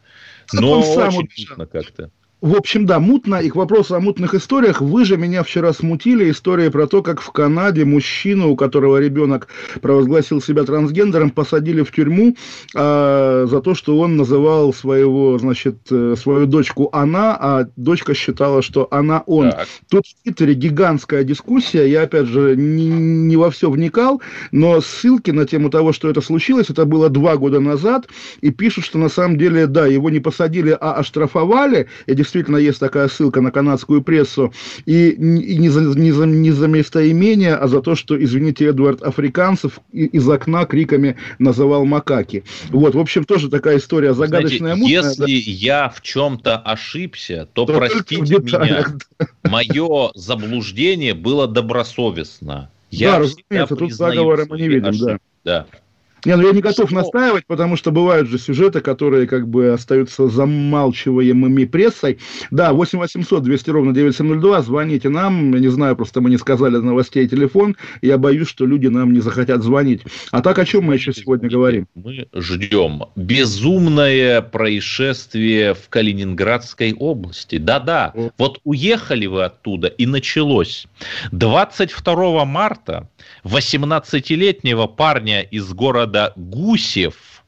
[0.52, 2.10] Но очень мутно как-то.
[2.40, 3.36] В общем, да, мутно.
[3.36, 4.80] И к вопросу о мутных историях.
[4.80, 6.30] Вы же меня вчера смутили.
[6.30, 9.48] История про то, как в Канаде мужчину, у которого ребенок
[9.80, 12.36] провозгласил себя трансгендером, посадили в тюрьму
[12.76, 18.62] а, за то, что он называл своего, значит, э, свою дочку она, а дочка считала,
[18.62, 19.50] что она он.
[19.50, 19.66] Так.
[19.90, 21.88] Тут в Твиттере гигантская дискуссия.
[21.88, 24.22] Я, опять же, не, не во все вникал,
[24.52, 28.06] но ссылки на тему того, что это случилось, это было два года назад.
[28.42, 31.88] И пишут, что на самом деле, да, его не посадили, а оштрафовали.
[32.06, 34.52] И действительно есть такая ссылка на канадскую прессу,
[34.84, 39.02] и, и не, за, не, за, не за местоимение, а за то, что, извините, Эдвард
[39.02, 42.44] африканцев из окна криками называл макаки.
[42.68, 44.76] Вот, в общем, тоже такая история загадочная.
[44.76, 45.52] Знаете, мутная, если да.
[45.52, 48.84] я в чем-то ошибся, то, то простите меня,
[49.44, 52.70] мое заблуждение было добросовестно.
[52.90, 55.04] Я да, разумеется, тут заговора мы не видим, ошибки.
[55.04, 55.18] да.
[55.44, 55.66] Да.
[56.24, 60.28] Не, ну я не готов настаивать, потому что бывают же сюжеты, которые как бы остаются
[60.28, 62.18] замалчиваемыми прессой.
[62.50, 65.54] Да, 8 800 200 ровно 9702, звоните нам.
[65.54, 67.76] Я не знаю, просто мы не сказали новостей телефон.
[68.02, 70.02] Я боюсь, что люди нам не захотят звонить.
[70.32, 71.86] А так, о чем мы еще сегодня говорим?
[71.94, 77.58] Мы ждем безумное происшествие в Калининградской области.
[77.58, 80.86] Да-да, вот уехали вы оттуда, и началось.
[81.30, 83.08] 22 марта
[83.44, 87.44] 18-летнего парня из города Гусев,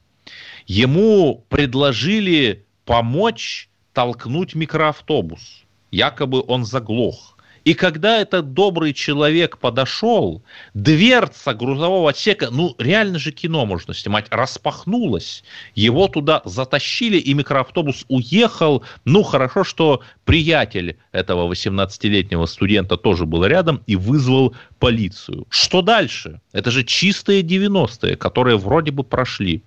[0.67, 5.63] ему предложили помочь толкнуть микроавтобус.
[5.91, 7.37] Якобы он заглох.
[7.63, 10.41] И когда этот добрый человек подошел,
[10.73, 15.43] дверца грузового отсека, ну реально же кино можно снимать, распахнулась,
[15.75, 18.83] его туда затащили, и микроавтобус уехал.
[19.05, 25.45] Ну хорошо, что приятель этого 18-летнего студента тоже был рядом и вызвал полицию.
[25.49, 26.41] Что дальше?
[26.53, 29.61] Это же чистые 90-е, которые вроде бы прошли.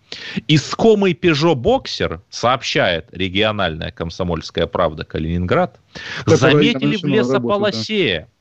[0.48, 5.78] Искомый Peugeot Boxer, сообщает региональная комсомольская правда Калининград,
[6.26, 8.33] заметили в лесополосе да.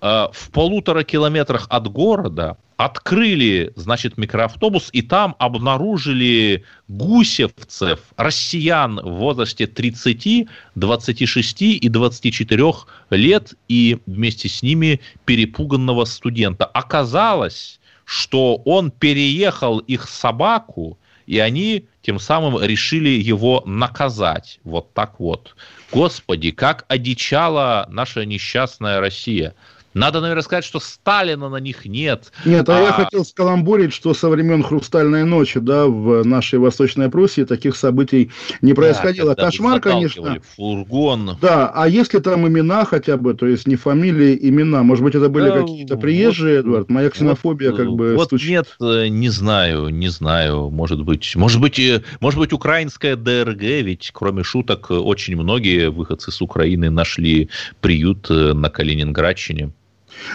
[0.00, 9.16] Э, в полутора километрах от города открыли, значит, микроавтобус, и там обнаружили гусевцев, россиян в
[9.16, 12.72] возрасте 30, 26 и 24
[13.10, 16.64] лет, и вместе с ними перепуганного студента.
[16.64, 24.58] Оказалось, что он переехал их собаку, и они тем самым решили его наказать.
[24.64, 25.54] Вот так вот.
[25.92, 29.54] Господи, как одичала наша несчастная Россия.
[29.94, 32.32] Надо, наверное, сказать, что Сталина на них нет.
[32.44, 32.80] Нет, а, а...
[32.80, 38.30] я хотел скаламбурить, что со времен «Хрустальной ночи», да, в нашей Восточной Пруссии таких событий
[38.62, 39.34] не происходило.
[39.34, 40.38] Да, Кошмар, конечно.
[40.56, 41.36] Фургон.
[41.40, 45.28] Да, а если там имена хотя бы, то есть не фамилии, имена, может быть, это
[45.28, 46.90] были да, какие-то приезжие, вот, Эдвард?
[46.90, 48.48] Моя ксенофобия вот, как бы Вот стучит.
[48.50, 53.62] нет, э, не знаю, не знаю, может быть, может быть, э, может быть, украинская ДРГ,
[53.62, 57.50] ведь кроме шуток очень многие выходцы с Украины нашли
[57.80, 59.72] приют э, на Калининградщине.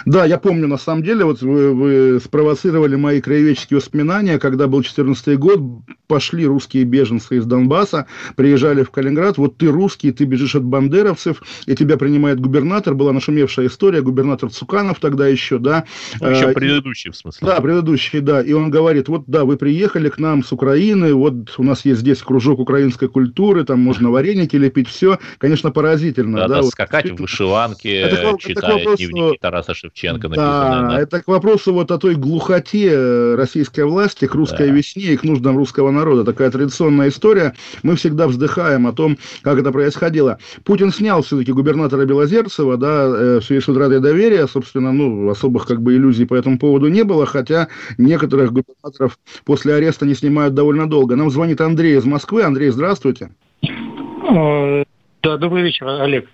[0.04, 4.82] Да, я помню, на самом деле, вот вы, вы спровоцировали мои краеведческие воспоминания, когда был
[4.82, 5.60] 14 год,
[6.06, 11.42] пошли русские беженцы из Донбасса, приезжали в Калининград, вот ты русский, ты бежишь от бандеровцев,
[11.66, 15.84] и тебя принимает губернатор, была нашумевшая история, губернатор Цуканов тогда еще, да.
[16.20, 17.46] Ну, еще э, предыдущий, в смысле.
[17.46, 18.40] Да, предыдущий, да.
[18.40, 22.00] И он говорит, вот да, вы приехали к нам с Украины, вот у нас есть
[22.00, 26.38] здесь кружок украинской культуры, там можно вареники лепить, все, конечно, поразительно.
[26.38, 26.70] Да, да, да, вот.
[26.70, 30.90] скакать в вышиванке, Это читая вопросу- дневники Тараса Шевченко Да, написанные.
[30.90, 34.74] Да, это к вопросу вот о той глухоте э, российской власти к русской Да.
[34.74, 36.24] весне и к нуждам русского народа.
[36.24, 37.54] Такая традиционная история.
[37.82, 40.38] Мы всегда вздыхаем о том, как это происходило.
[40.64, 45.66] Путин снял все-таки губернатора Белозерцева, да, э, в связи с утратой доверия, собственно, ну, особых
[45.66, 50.54] как бы иллюзий по этому поводу не было, хотя некоторых губернаторов после ареста не снимают
[50.54, 51.16] довольно долго.
[51.16, 52.42] Нам звонит Андрей из Москвы.
[52.42, 53.30] Андрей, здравствуйте.
[53.62, 54.84] Э,
[55.22, 56.28] Да, добрый вечер, Олег.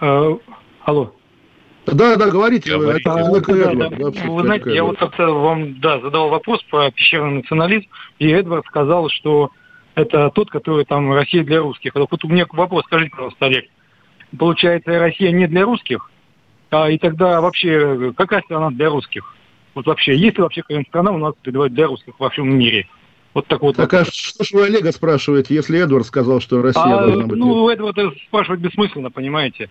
[0.00, 1.12] Алло.
[1.92, 2.76] Да, да, говорите.
[2.76, 3.00] Говорите.
[3.00, 4.10] Это А, да, да.
[4.10, 7.86] да, Вы знаете, я вот как-то вам да, задал вопрос про пещерный национализм,
[8.18, 9.50] и Эдвард сказал, что
[9.94, 11.94] это тот, который там Россия для русских.
[11.94, 13.66] Вот у меня вопрос, скажите, пожалуйста, Олег.
[14.38, 16.10] Получается, Россия не для русских?
[16.70, 19.34] А, и тогда вообще какая страна для русских?
[19.74, 22.86] Вот вообще, есть ли вообще какая-нибудь страна у нас для русских во всем мире?
[23.34, 23.76] Вот так вот.
[23.76, 27.38] Так а что ж вы Олега спрашиваете, если Эдвард сказал, что Россия А, должна быть...
[27.38, 29.68] ну, Эдварда спрашивать бессмысленно, понимаете?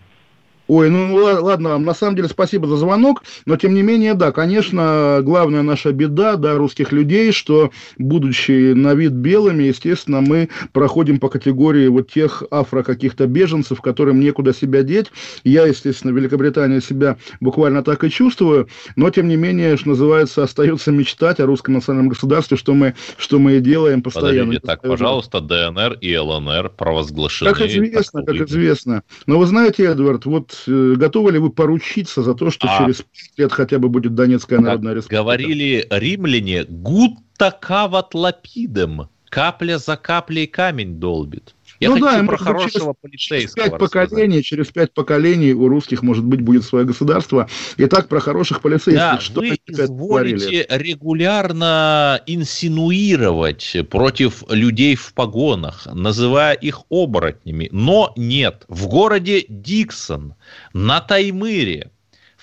[0.68, 4.14] Ой, ну ла- ладно, вам на самом деле спасибо за звонок, но тем не менее,
[4.14, 10.50] да, конечно, главная наша беда, да, русских людей, что, будучи на вид белыми, естественно, мы
[10.74, 15.08] проходим по категории вот тех афро каких-то беженцев, которым некуда себя деть.
[15.44, 20.44] Я, естественно, в Великобритании себя буквально так и чувствую, но, тем не менее, что называется,
[20.44, 24.56] остается мечтать о русском национальном государстве, что мы, что мы и делаем постоянно.
[24.56, 27.52] Подождите, так, пожалуйста, ДНР и ЛНР провозглашены.
[27.52, 29.04] Как известно, как известно.
[29.26, 32.78] Но вы знаете, Эдвард, вот готовы ли вы поручиться за то, что А.
[32.80, 35.22] через пять лет хотя бы будет Донецкая Народная Республика?
[35.24, 39.10] говорили римляне, гутта кават лапидем.
[39.30, 41.54] Капля за каплей камень долбит.
[41.80, 44.10] Я Ну да, про хорошего через- Через полицейского пять рассказать.
[44.10, 47.48] поколений, через пять поколений у русских, может быть, будет свое государство.
[47.78, 48.96] Итак, про хороших полицейских.
[48.96, 57.70] Да, что вы изволите регулярно инсинуировать против людей в погонах, называя их оборотнями.
[57.72, 60.36] Но нет, в городе Диксон,
[60.74, 61.92] на Таймыре,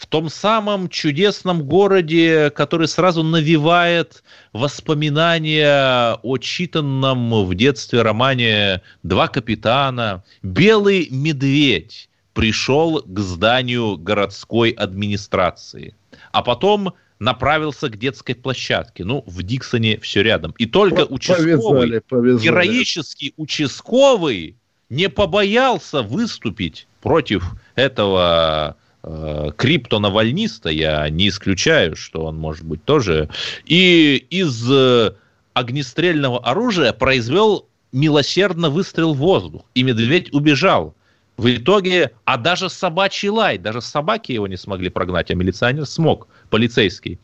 [0.05, 9.29] в том самом чудесном городе, который сразу навевает воспоминания о читанном в детстве романе «Два
[9.29, 15.95] капитана», «Белый медведь» пришел к зданию городской администрации,
[16.33, 19.05] а потом направился к детской площадке.
[19.05, 20.55] Ну, в Диксоне все рядом.
[20.59, 22.45] И только участковый, Повязали, повязали.
[22.45, 24.57] героический участковый
[24.91, 28.77] не побоялся выступить против этого
[29.57, 33.29] криптонавальниста, я не исключаю, что он может быть тоже,
[33.67, 35.15] и из э,
[35.53, 40.95] огнестрельного оружия произвел милосердно выстрел в воздух, и медведь убежал.
[41.37, 46.29] В итоге, а даже собачий лай, даже собаки его не смогли прогнать, а милиционер смог,
[46.49, 47.19] полицейский.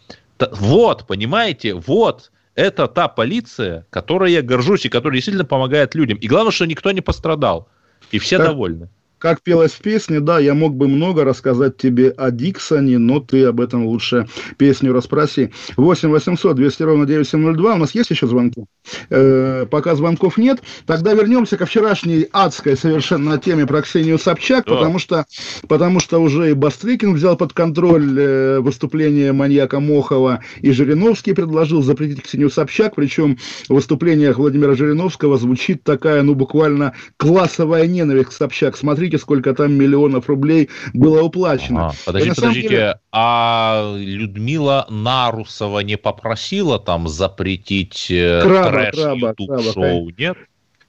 [0.52, 6.18] Вот, понимаете, вот, это та полиция, которой я горжусь и которая действительно помогает людям.
[6.18, 7.68] И главное, что никто не пострадал.
[8.10, 8.48] И все Так.
[8.48, 8.88] довольны.
[9.20, 13.44] Как пелось в песне, да, я мог бы много рассказать тебе о Диксоне, но ты
[13.44, 15.52] об этом лучше песню расспроси.
[15.76, 17.74] 8 800 200 ровно 9702.
[17.74, 18.64] У нас есть еще звонки?
[19.10, 20.62] Э, пока звонков нет.
[20.86, 24.76] Тогда вернемся ко вчерашней адской совершенно теме про Ксению Собчак, Да.
[24.76, 25.26] потому, что,
[25.68, 31.82] потому что уже и Бастрыкин взял под контроль э, выступление маньяка Мохова, и Жириновский предложил
[31.82, 33.36] запретить Ксению Собчак, причем
[33.68, 38.78] в выступлениях Владимира Жириновского звучит такая, ну, буквально классовая ненависть к Собчак.
[38.78, 41.86] Смотрите, сколько там миллионов рублей было уплачено.
[41.88, 49.34] Ага, подождите, подождите, деле- а Людмила Нарусова не попросила там запретить э, Краба, трэш краба,
[49.34, 50.36] краба, шоу, нет?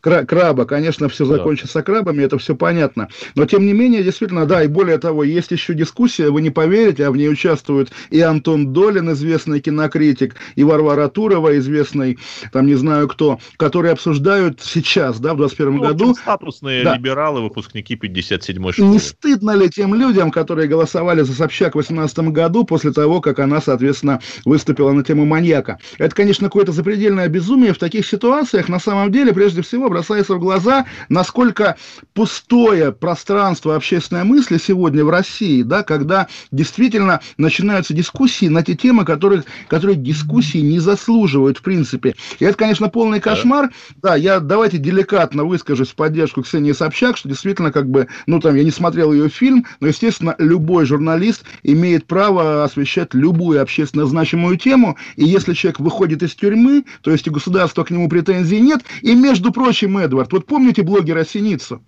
[0.02, 1.38] Кра- краба, конечно, все Да.
[1.38, 3.08] закончится крабами, это все понятно.
[3.36, 7.06] Но тем не менее, действительно, да, и более того, есть еще дискуссия, вы не поверите,
[7.06, 12.18] а в ней участвуют и Антон Долин, известный кинокритик, и Варвара Турова, известный,
[12.52, 16.96] там не знаю кто, которые обсуждают сейчас, да, в 21 Ну, году, статусные Да.
[16.96, 19.00] либералы, выпускники 57-й не школы.
[19.00, 23.62] стыдно ли тем людям, которые голосовали за Собчак в 2018 году, после того, как она,
[23.62, 25.78] соответственно, выступила на тему маньяка?
[26.00, 27.74] Это, конечно, какое-то запредельное безумие.
[27.74, 31.76] В таких ситуациях, на самом деле, прежде всего, бросается в глаза, насколько
[32.14, 39.04] пустое пространство общественной мысли сегодня в России, да, когда действительно начинаются дискуссии на те темы,
[39.04, 42.16] которые, которые дискуссии не заслуживают в принципе.
[42.40, 43.72] И это, конечно, полный кошмар.
[44.02, 48.56] Да, я давайте деликатно выскажусь в поддержку Ксении Собчак, что действительно как бы, ну там,
[48.56, 54.58] я не смотрел ее фильм, но, естественно, любой журналист имеет право освещать любую общественно значимую
[54.58, 58.82] тему, и если человек выходит из тюрьмы, то есть у государства к нему претензий нет,
[59.02, 61.84] и, между прочим, Эдвард, вот помните блогера Синицу?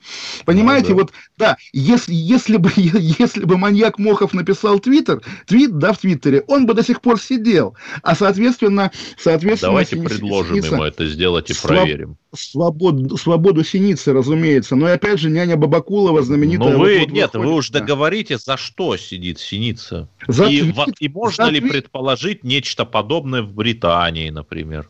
[0.46, 1.02] Понимаете, Ну, да.
[1.02, 6.44] вот, да, если, если, бы, если бы маньяк Мохов написал твиттер, твит, да, в твиттере,
[6.48, 9.72] он бы до сих пор сидел, а, соответственно, соответственно...
[9.72, 12.18] Давайте Сини- предложим Синица- ему это сделать и Своб- проверим.
[12.36, 14.76] Свободу, свободу Синицы, разумеется.
[14.76, 16.74] Но и опять же, няня Бабакулова, знаменитая...
[16.74, 17.80] Ну вы, вот-вот нет, вы выходит, уж да.
[17.80, 20.10] договорите, за что сидит Синица.
[20.28, 21.72] За и, твит, и можно за ли твит.
[21.72, 24.90] предположить нечто подобное в Британии, например?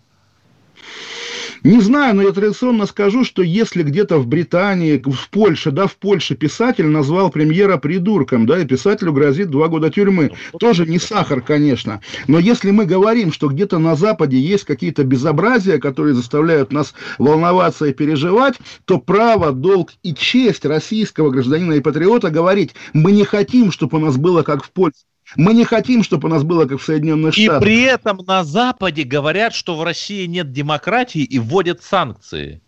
[1.63, 5.95] Не знаю, но я традиционно скажу, что если где-то в Британии, в Польше, да, в
[5.95, 10.31] Польше писатель назвал премьера придурком, да, и писателю грозит два года тюрьмы.
[10.59, 12.01] Тоже не сахар, конечно.
[12.27, 17.85] Но если мы говорим, что где-то на Западе есть какие-то безобразия, которые заставляют нас волноваться
[17.85, 23.71] и переживать, то право, долг и честь российского гражданина и патриота говорить, мы не хотим,
[23.71, 24.97] чтобы у нас было как в Польше.
[25.35, 27.63] Мы не хотим, чтобы у нас было как в Соединенных И Штатах.
[27.63, 32.61] при этом на Западе говорят, что в России нет демократии и вводят санкции.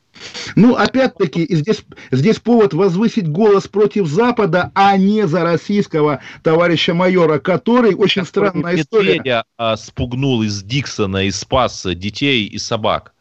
[0.56, 6.94] Ну, опять-таки, и здесь, здесь повод возвысить голос против Запада, а не за российского товарища
[6.94, 13.15] майора, который, очень странная история, Медведя а, спугнул из Диксона и спас детей и собак.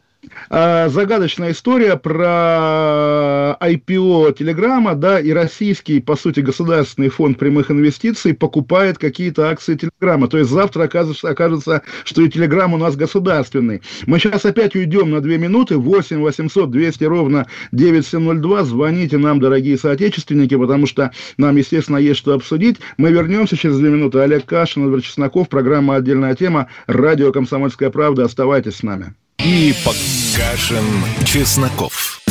[0.51, 8.35] А, загадочная история про IPO Телеграма, да, и российский, по сути, государственный фонд прямых инвестиций
[8.35, 10.29] покупает какие-то акции Телеграма.
[10.29, 13.83] То есть завтра окажется, окажется, что и Телеграм у нас государственный.
[14.07, 15.77] Мы сейчас опять уйдем на две минуты.
[15.77, 18.65] 8 800 200 ровно 9702.
[18.65, 22.79] Звоните нам, дорогие соотечественники, потому что нам, естественно, есть что обсудить.
[22.97, 24.21] Мы вернемся через две минуты.
[24.21, 28.25] Олег Кашин, Эдвард Чесноков, программа «Отдельная тема», радио «Комсомольская правда».
[28.25, 29.15] Оставайтесь с нами.
[29.45, 29.93] И по...
[30.35, 32.23] Кашин, Чесноков.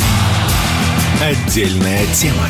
[1.22, 2.48] Отдельная тема.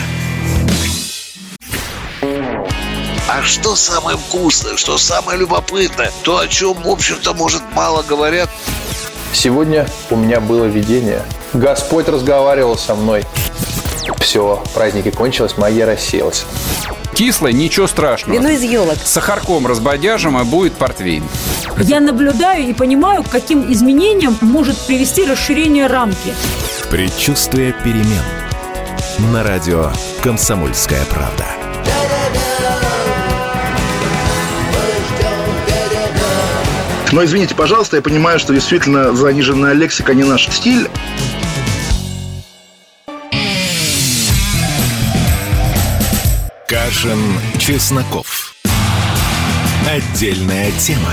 [3.29, 8.49] А что самое вкусное, что самое любопытное, то, о чем, в общем-то, может, мало говорят?
[9.35, 11.23] Сегодня у меня было видение.
[11.53, 13.23] Господь разговаривал со мной.
[14.19, 16.45] Все, праздники кончились, магия рассеялась.
[17.15, 18.37] Кислое, ничего страшного.
[18.37, 18.99] Вино из елок.
[19.05, 21.25] С сахарком разбодяжим, и будет портвейн.
[21.79, 26.35] Я наблюдаю и понимаю, к каким изменениям может привести расширение рамки.
[26.91, 28.23] Предчувствие перемен.
[29.33, 29.91] На радио
[30.23, 31.47] «Комсомольская правда».
[37.13, 40.89] Но извините, пожалуйста, я понимаю, что действительно заниженная лексика не наш стиль.
[46.69, 47.19] Кашин,
[47.59, 48.55] Чесноков.
[49.89, 51.13] Отдельная тема.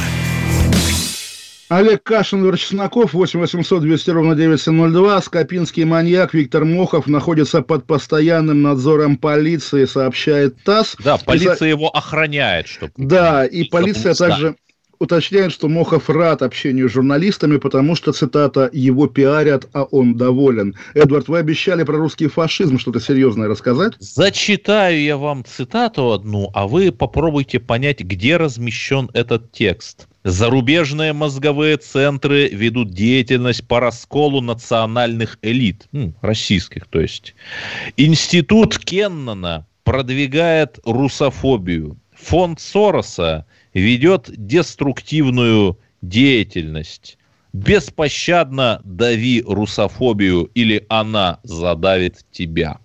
[1.69, 5.21] Олег Кашин, Игорь Чесноков, 8 800 200 ровно 9702.
[5.21, 10.97] Скопинский маньяк Виктор Мохов находится под постоянным надзором полиции, сообщает ТАСС.
[11.01, 12.91] Да, И полиция за- его охраняет, чтобы...
[12.97, 14.27] Да, и полиция Да.
[14.27, 14.55] также
[15.01, 20.75] уточняет, что Мохов рад общению с журналистами, потому что, цитата, «его пиарят, а он доволен».
[20.93, 23.93] Эдвард, вы обещали про русский фашизм что-то серьезное рассказать?
[23.99, 30.07] Зачитаю я вам цитату одну, а вы попробуйте понять, где размещен этот текст.
[30.23, 35.87] Зарубежные мозговые центры ведут деятельность по расколу национальных элит,
[36.21, 37.33] российских, то есть.
[37.97, 41.97] Институт Кеннона продвигает русофобию.
[42.13, 47.17] Фонд Сороса ведет деструктивную деятельность.
[47.53, 52.79] Беспощадно дави русофобию, или она задавит тебя.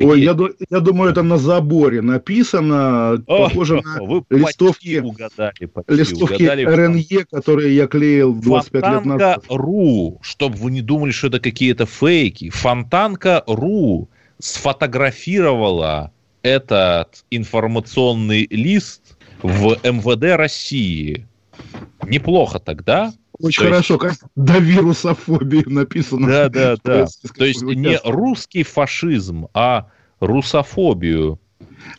[0.00, 0.36] Ой, я,
[0.70, 6.42] я думаю, это на заборе написано, О, похоже на вы листовки, почти угадали, почти листовки
[6.42, 6.64] угадали.
[6.64, 9.44] РНЕ, которые я клеил 25 лет назад.
[9.46, 12.50] Фонтанка.ру, чтобы вы не думали, что это какие-то фейки.
[12.50, 14.08] Фонтанка.ру
[14.38, 16.12] сфотографировала
[16.42, 19.01] этот информационный лист
[19.42, 21.26] в МВД России.
[22.06, 23.12] Неплохо тогда.
[23.38, 26.26] Очень То есть- хорошо, как до вирусофобии написано.
[26.28, 27.06] Да, да, да.
[27.36, 29.88] То есть не русский фашизм, а
[30.20, 31.40] русофобию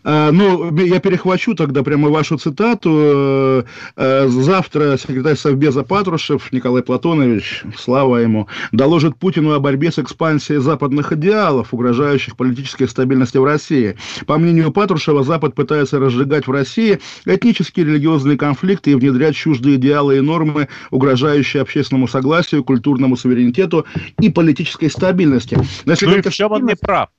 [0.03, 2.89] ну, я перехвачу тогда прямо вашу цитату.
[2.93, 3.63] Э,
[3.95, 10.59] э, завтра секретарь Совбеза Патрушев Николай Платонович, слава ему, доложит Путину о борьбе с экспансией
[10.59, 13.95] западных идеалов, угрожающих политической стабильности в России.
[14.25, 19.75] По мнению Патрушева, Запад пытается разжигать в России этнические и религиозные конфликты и внедрять чуждые
[19.77, 23.85] идеалы и нормы, угрожающие общественному согласию, культурному суверенитету
[24.19, 25.57] и политической стабильности.
[25.85, 27.09] Но если Ну и в чем он не прав?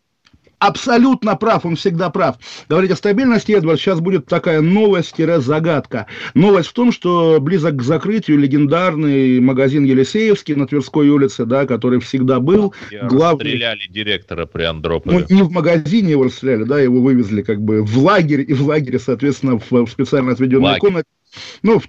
[0.66, 2.36] Абсолютно прав, он всегда прав.
[2.68, 6.06] Говорить о стабильности, Эдвард, сейчас будет такая новость-загадка.
[6.34, 12.00] Новость в том, что близок к закрытию легендарный магазин Елисеевский на Тверской улице, да, который
[12.00, 13.44] всегда был главный...
[13.44, 15.26] Расстреляли директора при Андропове.
[15.28, 18.62] Ну, не в магазине его расстреляли, да, его вывезли как бы в лагерь, и в
[18.66, 20.80] лагере, соответственно, в, в специально отведенной Лагерь.
[20.80, 21.08] комнате.
[21.62, 21.86] Ну, в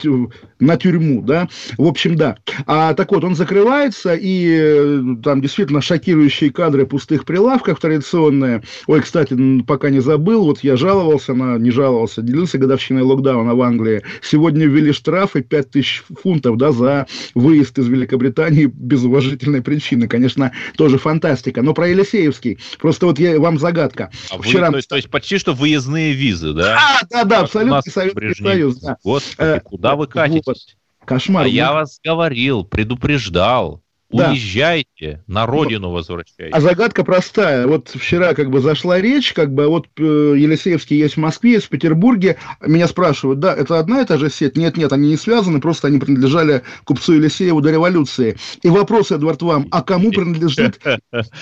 [0.60, 1.48] на тюрьму, да.
[1.78, 2.38] В общем, да.
[2.66, 8.64] А так вот, он закрывается, и э, там действительно шокирующие кадры пустых прилавков традиционные.
[8.88, 13.62] Ой, кстати, пока не забыл, вот я жаловался на, не жаловался, делился годовщиной локдауна в
[13.62, 14.04] Англии.
[14.22, 20.08] Сегодня ввели штрафы 5000 фунтов, да, за выезд из Великобритании без уважительной причины.
[20.08, 21.62] Конечно, тоже фантастика.
[21.62, 22.60] Но про Елисеевский.
[22.80, 24.10] Просто вот я, вам загадка.
[24.30, 24.70] А вы- Вчера...
[24.72, 26.78] то, есть, то есть почти что выездные визы, да?
[26.78, 28.44] А, да, да, абсолютно Советский.
[28.44, 28.98] Союз, да.
[29.38, 30.78] Господи, Э, куда вы катитесь?
[31.06, 31.46] Кошмар.
[31.46, 33.82] А я Ну, вас говорил, предупреждал.
[34.12, 34.32] Да.
[34.32, 36.54] Уезжайте, на родину возвращайтесь.
[36.54, 37.66] А загадка простая.
[37.68, 40.04] Вот вчера как бы зашла речь, как бы вот э,
[40.38, 42.38] Елисеевский есть в Москве, есть в Петербурге.
[42.66, 44.56] Меня спрашивают, да, это одна и та же сеть?
[44.58, 48.38] Нет, нет, они не связаны, просто они принадлежали купцу Елисееву до революции.
[48.62, 50.80] И вопрос, Эдвард, вам, а кому принадлежит,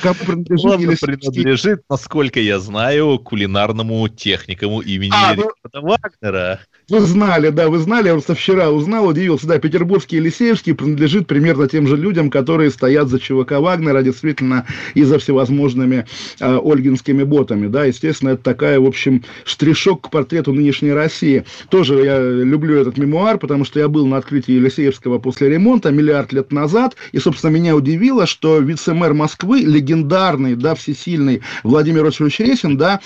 [0.01, 1.07] кому принадлежит Он Елисеевский?
[1.17, 6.61] принадлежит, насколько я знаю, кулинарному техникуму имени А, ну- Вагнера.
[6.89, 11.67] Вы знали, да, вы знали, я просто вчера узнал, удивился, да, Петербургский Елисеевский принадлежит примерно
[11.67, 16.05] тем же людям, которые стоят за ЧВК Вагнера, действительно, и за всевозможными
[16.39, 21.45] э, ольгинскими ботами, да, естественно, это такая, в общем, штришок к портрету нынешней России.
[21.69, 26.33] Тоже я люблю этот мемуар, потому что я был на открытии Елисеевского после ремонта миллиард
[26.33, 32.77] лет назад, и, собственно, меня удивило, что вице-мэр Москвы, легендарный, да, всесильный Владимир Осипович Ресин,
[32.77, 32.99] да,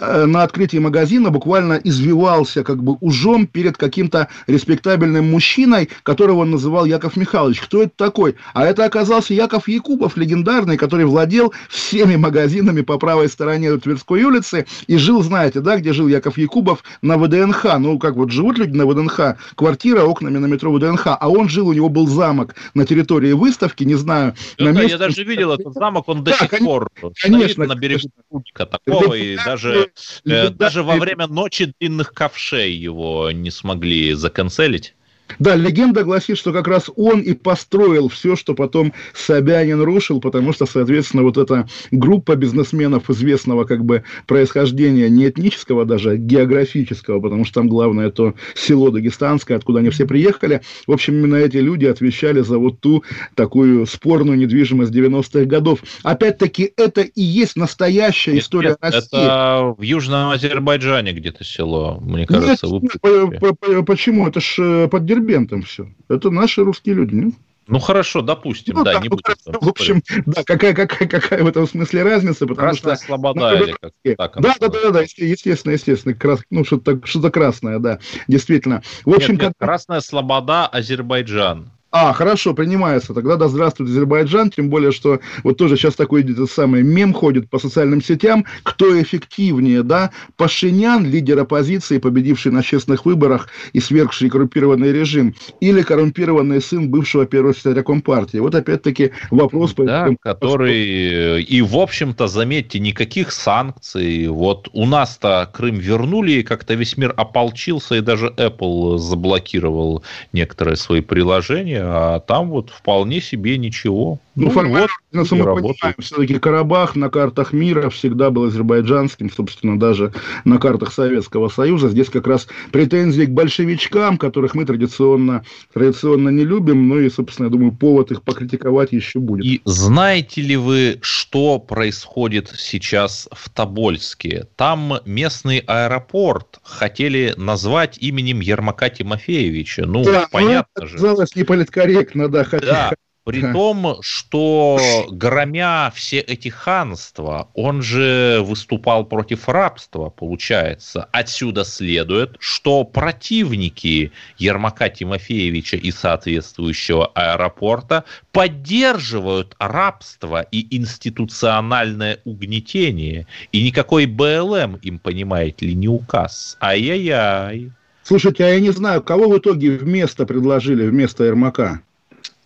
[0.00, 6.84] на открытии магазина буквально извивался как бы ужом перед каким-то респектабельным мужчиной, которого он называл
[6.86, 7.60] Яков Михайлович.
[7.60, 8.36] Кто это такой?
[8.54, 14.66] А это оказался Яков Якубов, легендарный, который владел всеми магазинами по правой стороне Тверской улицы
[14.86, 17.64] и жил, знаете, да, где жил Яков Якубов, на ВДНХ.
[17.78, 21.68] Ну, как вот живут люди на ВДНХ, квартира окнами на метро ВДНХ, а он жил,
[21.68, 25.24] у него был замок на территории выставки, не знаю, Да, на да, месте- я даже
[25.24, 26.88] видел этот замок, он до Да, сих кон- пор
[27.22, 28.66] конечно, стоит на берегу конечно.
[28.66, 29.86] Такого, и даже, э,
[30.24, 34.94] даже во время ночи длинных ковшей его не смогли заканцелить.
[35.38, 40.52] Да, легенда гласит, что как раз он и построил все, что потом Собянин рушил, потому
[40.52, 47.20] что, соответственно, вот эта группа бизнесменов известного как бы происхождения, не этнического даже, а географического,
[47.20, 50.60] потому что там главное то село Дагестанское, откуда они все приехали.
[50.86, 53.04] В общем, именно эти люди отвечали за вот ту
[53.34, 55.80] такую спорную недвижимость 90-х годов.
[56.02, 59.06] Опять-таки, это и есть настоящая история Нет, России.
[59.12, 62.66] это в Южном Азербайджане где-то село, мне Нет, кажется.
[62.66, 64.26] вы нет, по- почему?
[64.26, 65.88] Это ж э, под Дербентом все.
[66.08, 67.34] Это наши русские люди, нет?
[67.66, 69.22] Ну хорошо, допустим, Ну да, да, не ну, будем.
[69.22, 73.04] хорошо, там в общем, да, какая, какая, какая в этом смысле разница, потому Красная что...
[73.06, 76.64] слобода ну, или как так да, да, да, да, да, есте- естественно, естественно, крас- ну,
[76.64, 78.82] что-то, что-то красное, да, действительно.
[79.04, 79.68] В общем, Нет, нет, как...
[79.68, 81.70] Красная слобода, Азербайджан.
[81.92, 83.14] А, хорошо, принимается.
[83.14, 87.50] Тогда да здравствует Азербайджан, тем более, что вот тоже сейчас такой этот самый мем ходит
[87.50, 94.30] по социальным сетям, кто эффективнее, да, Пашинян, лидер оппозиции, победивший на честных выборах и свергший
[94.30, 98.38] коррумпированный режим, или коррумпированный сын бывшего первого секретаря Компартии.
[98.38, 99.72] Вот опять-таки вопрос...
[99.72, 101.38] по Да, этому- который...
[101.38, 104.28] э, И, в общем-то, заметьте, никаких санкций.
[104.28, 110.76] Вот у нас-то Крым вернули, и как-то весь мир ополчился, и даже Apple заблокировал некоторые
[110.76, 114.18] свои приложения, а там вот вполне себе ничего.
[114.36, 119.78] Ну, Ну, формально, вот, мы понимаем, все-таки Карабах на картах мира всегда был азербайджанским, собственно,
[119.78, 120.12] даже
[120.44, 121.88] на картах Советского Союза.
[121.88, 127.46] Здесь как раз претензии к большевичкам, которых мы традиционно, традиционно не любим, ну и, собственно,
[127.46, 129.44] я думаю, повод их покритиковать еще будет.
[129.44, 134.46] И знаете ли вы, что происходит сейчас в Тобольске?
[134.54, 139.86] Там местный аэропорт хотели назвать именем Ермака Тимофеевича.
[139.86, 140.96] Ну, Да, ну, понятно это же.
[140.96, 142.66] оказалось неполиткорректно, да, хотя...
[142.66, 142.92] Да,
[143.24, 151.06] При том, что громя все эти ханства, он же выступал против рабства, получается.
[151.12, 163.26] Отсюда следует, что противники Ермака Тимофеевича и соответствующего аэропорта поддерживают рабство и институциональное угнетение.
[163.52, 166.56] И никакой БЛМ им, понимаете ли, не указ.
[166.60, 167.70] Ай-яй-яй.
[168.02, 171.82] Слушайте, а я не знаю, кого в итоге вместо предложили, вместо Ермака?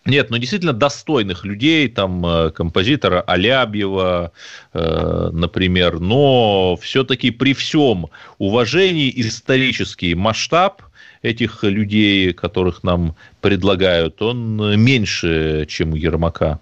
[0.06, 4.32] Нет, ну действительно достойных людей, там э, композитора Алябьева,
[4.74, 10.82] э, например, но все-таки при всем уважении исторический масштаб
[11.22, 16.60] этих людей, которых нам предлагают, он меньше, чем у Ермака.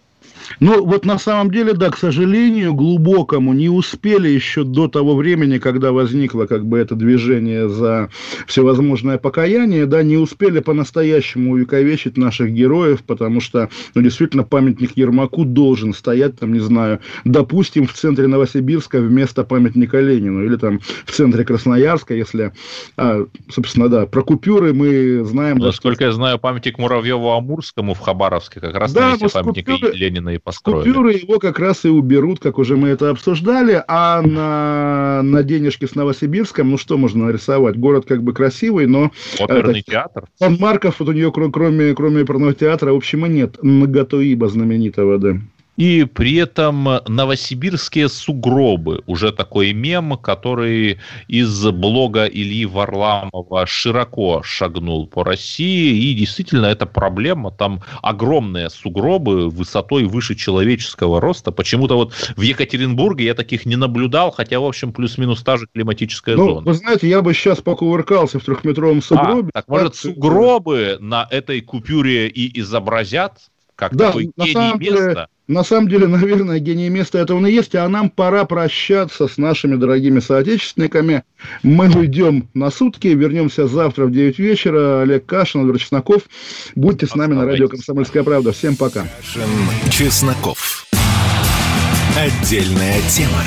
[0.61, 5.59] Ну, вот на самом деле, да, к сожалению, глубокому не успели еще до того времени,
[5.59, 8.11] когда возникло как бы это движение за
[8.47, 15.45] всевозможное покаяние, да, не успели по-настоящему увековечить наших героев, потому что, ну, действительно, памятник Ермаку
[15.45, 21.13] должен стоять, там, не знаю, допустим, в центре Новосибирска вместо памятника Ленину, или там в
[21.13, 22.53] центре Красноярска, если,
[22.97, 25.59] а, собственно, да, про купюры мы знаем...
[25.59, 29.93] Насколько да, я знаю, памятник Муравьеву-Амурскому в Хабаровске как раз да, на месте памятника купюры...
[29.97, 30.89] Ленина и построили.
[30.89, 35.87] Купюры его как раз и уберут, как уже мы это обсуждали, а на, на денежке
[35.87, 37.77] с Новосибирском, ну что можно нарисовать?
[37.79, 39.11] Город как бы красивый, но...
[39.39, 40.25] Оперный это, театр.
[40.41, 43.63] Марков вот у нее кроме, кроме оперного театра, в общем, и нет.
[43.63, 45.37] Многотуиба знаменитого, да.
[45.77, 50.99] И при этом новосибирские сугробы, уже такой мем, который
[51.29, 56.11] из блога Ильи Варламова широко шагнул по России.
[56.11, 57.51] И действительно, это проблема.
[57.51, 61.53] Там огромные сугробы высотой выше человеческого роста.
[61.53, 66.37] Почему-то вот в Екатеринбурге я таких не наблюдал, хотя, в общем, плюс-минус та же климатическая
[66.37, 66.67] ну, зона.
[66.67, 69.51] Вы знаете, я бы сейчас покувыркался в трехметровом сугробе.
[69.55, 73.39] А, так, может, сугробы на этой купюре и изобразят?
[73.75, 74.79] Как да, такой гений места?
[74.79, 79.29] Деле на самом деле, наверное, гений места это он и есть, а нам пора прощаться
[79.29, 81.23] с нашими дорогими соотечественниками.
[81.63, 85.03] Мы уйдем на сутки, вернемся завтра в 9 вечера.
[85.03, 86.23] Олег Кашин, Владимир Чесноков.
[86.75, 88.53] Будьте с нами на радио «Комсомольская правда».
[88.53, 89.07] Всем пока.
[89.91, 90.87] Чесноков.
[92.17, 93.43] Отдельная тема.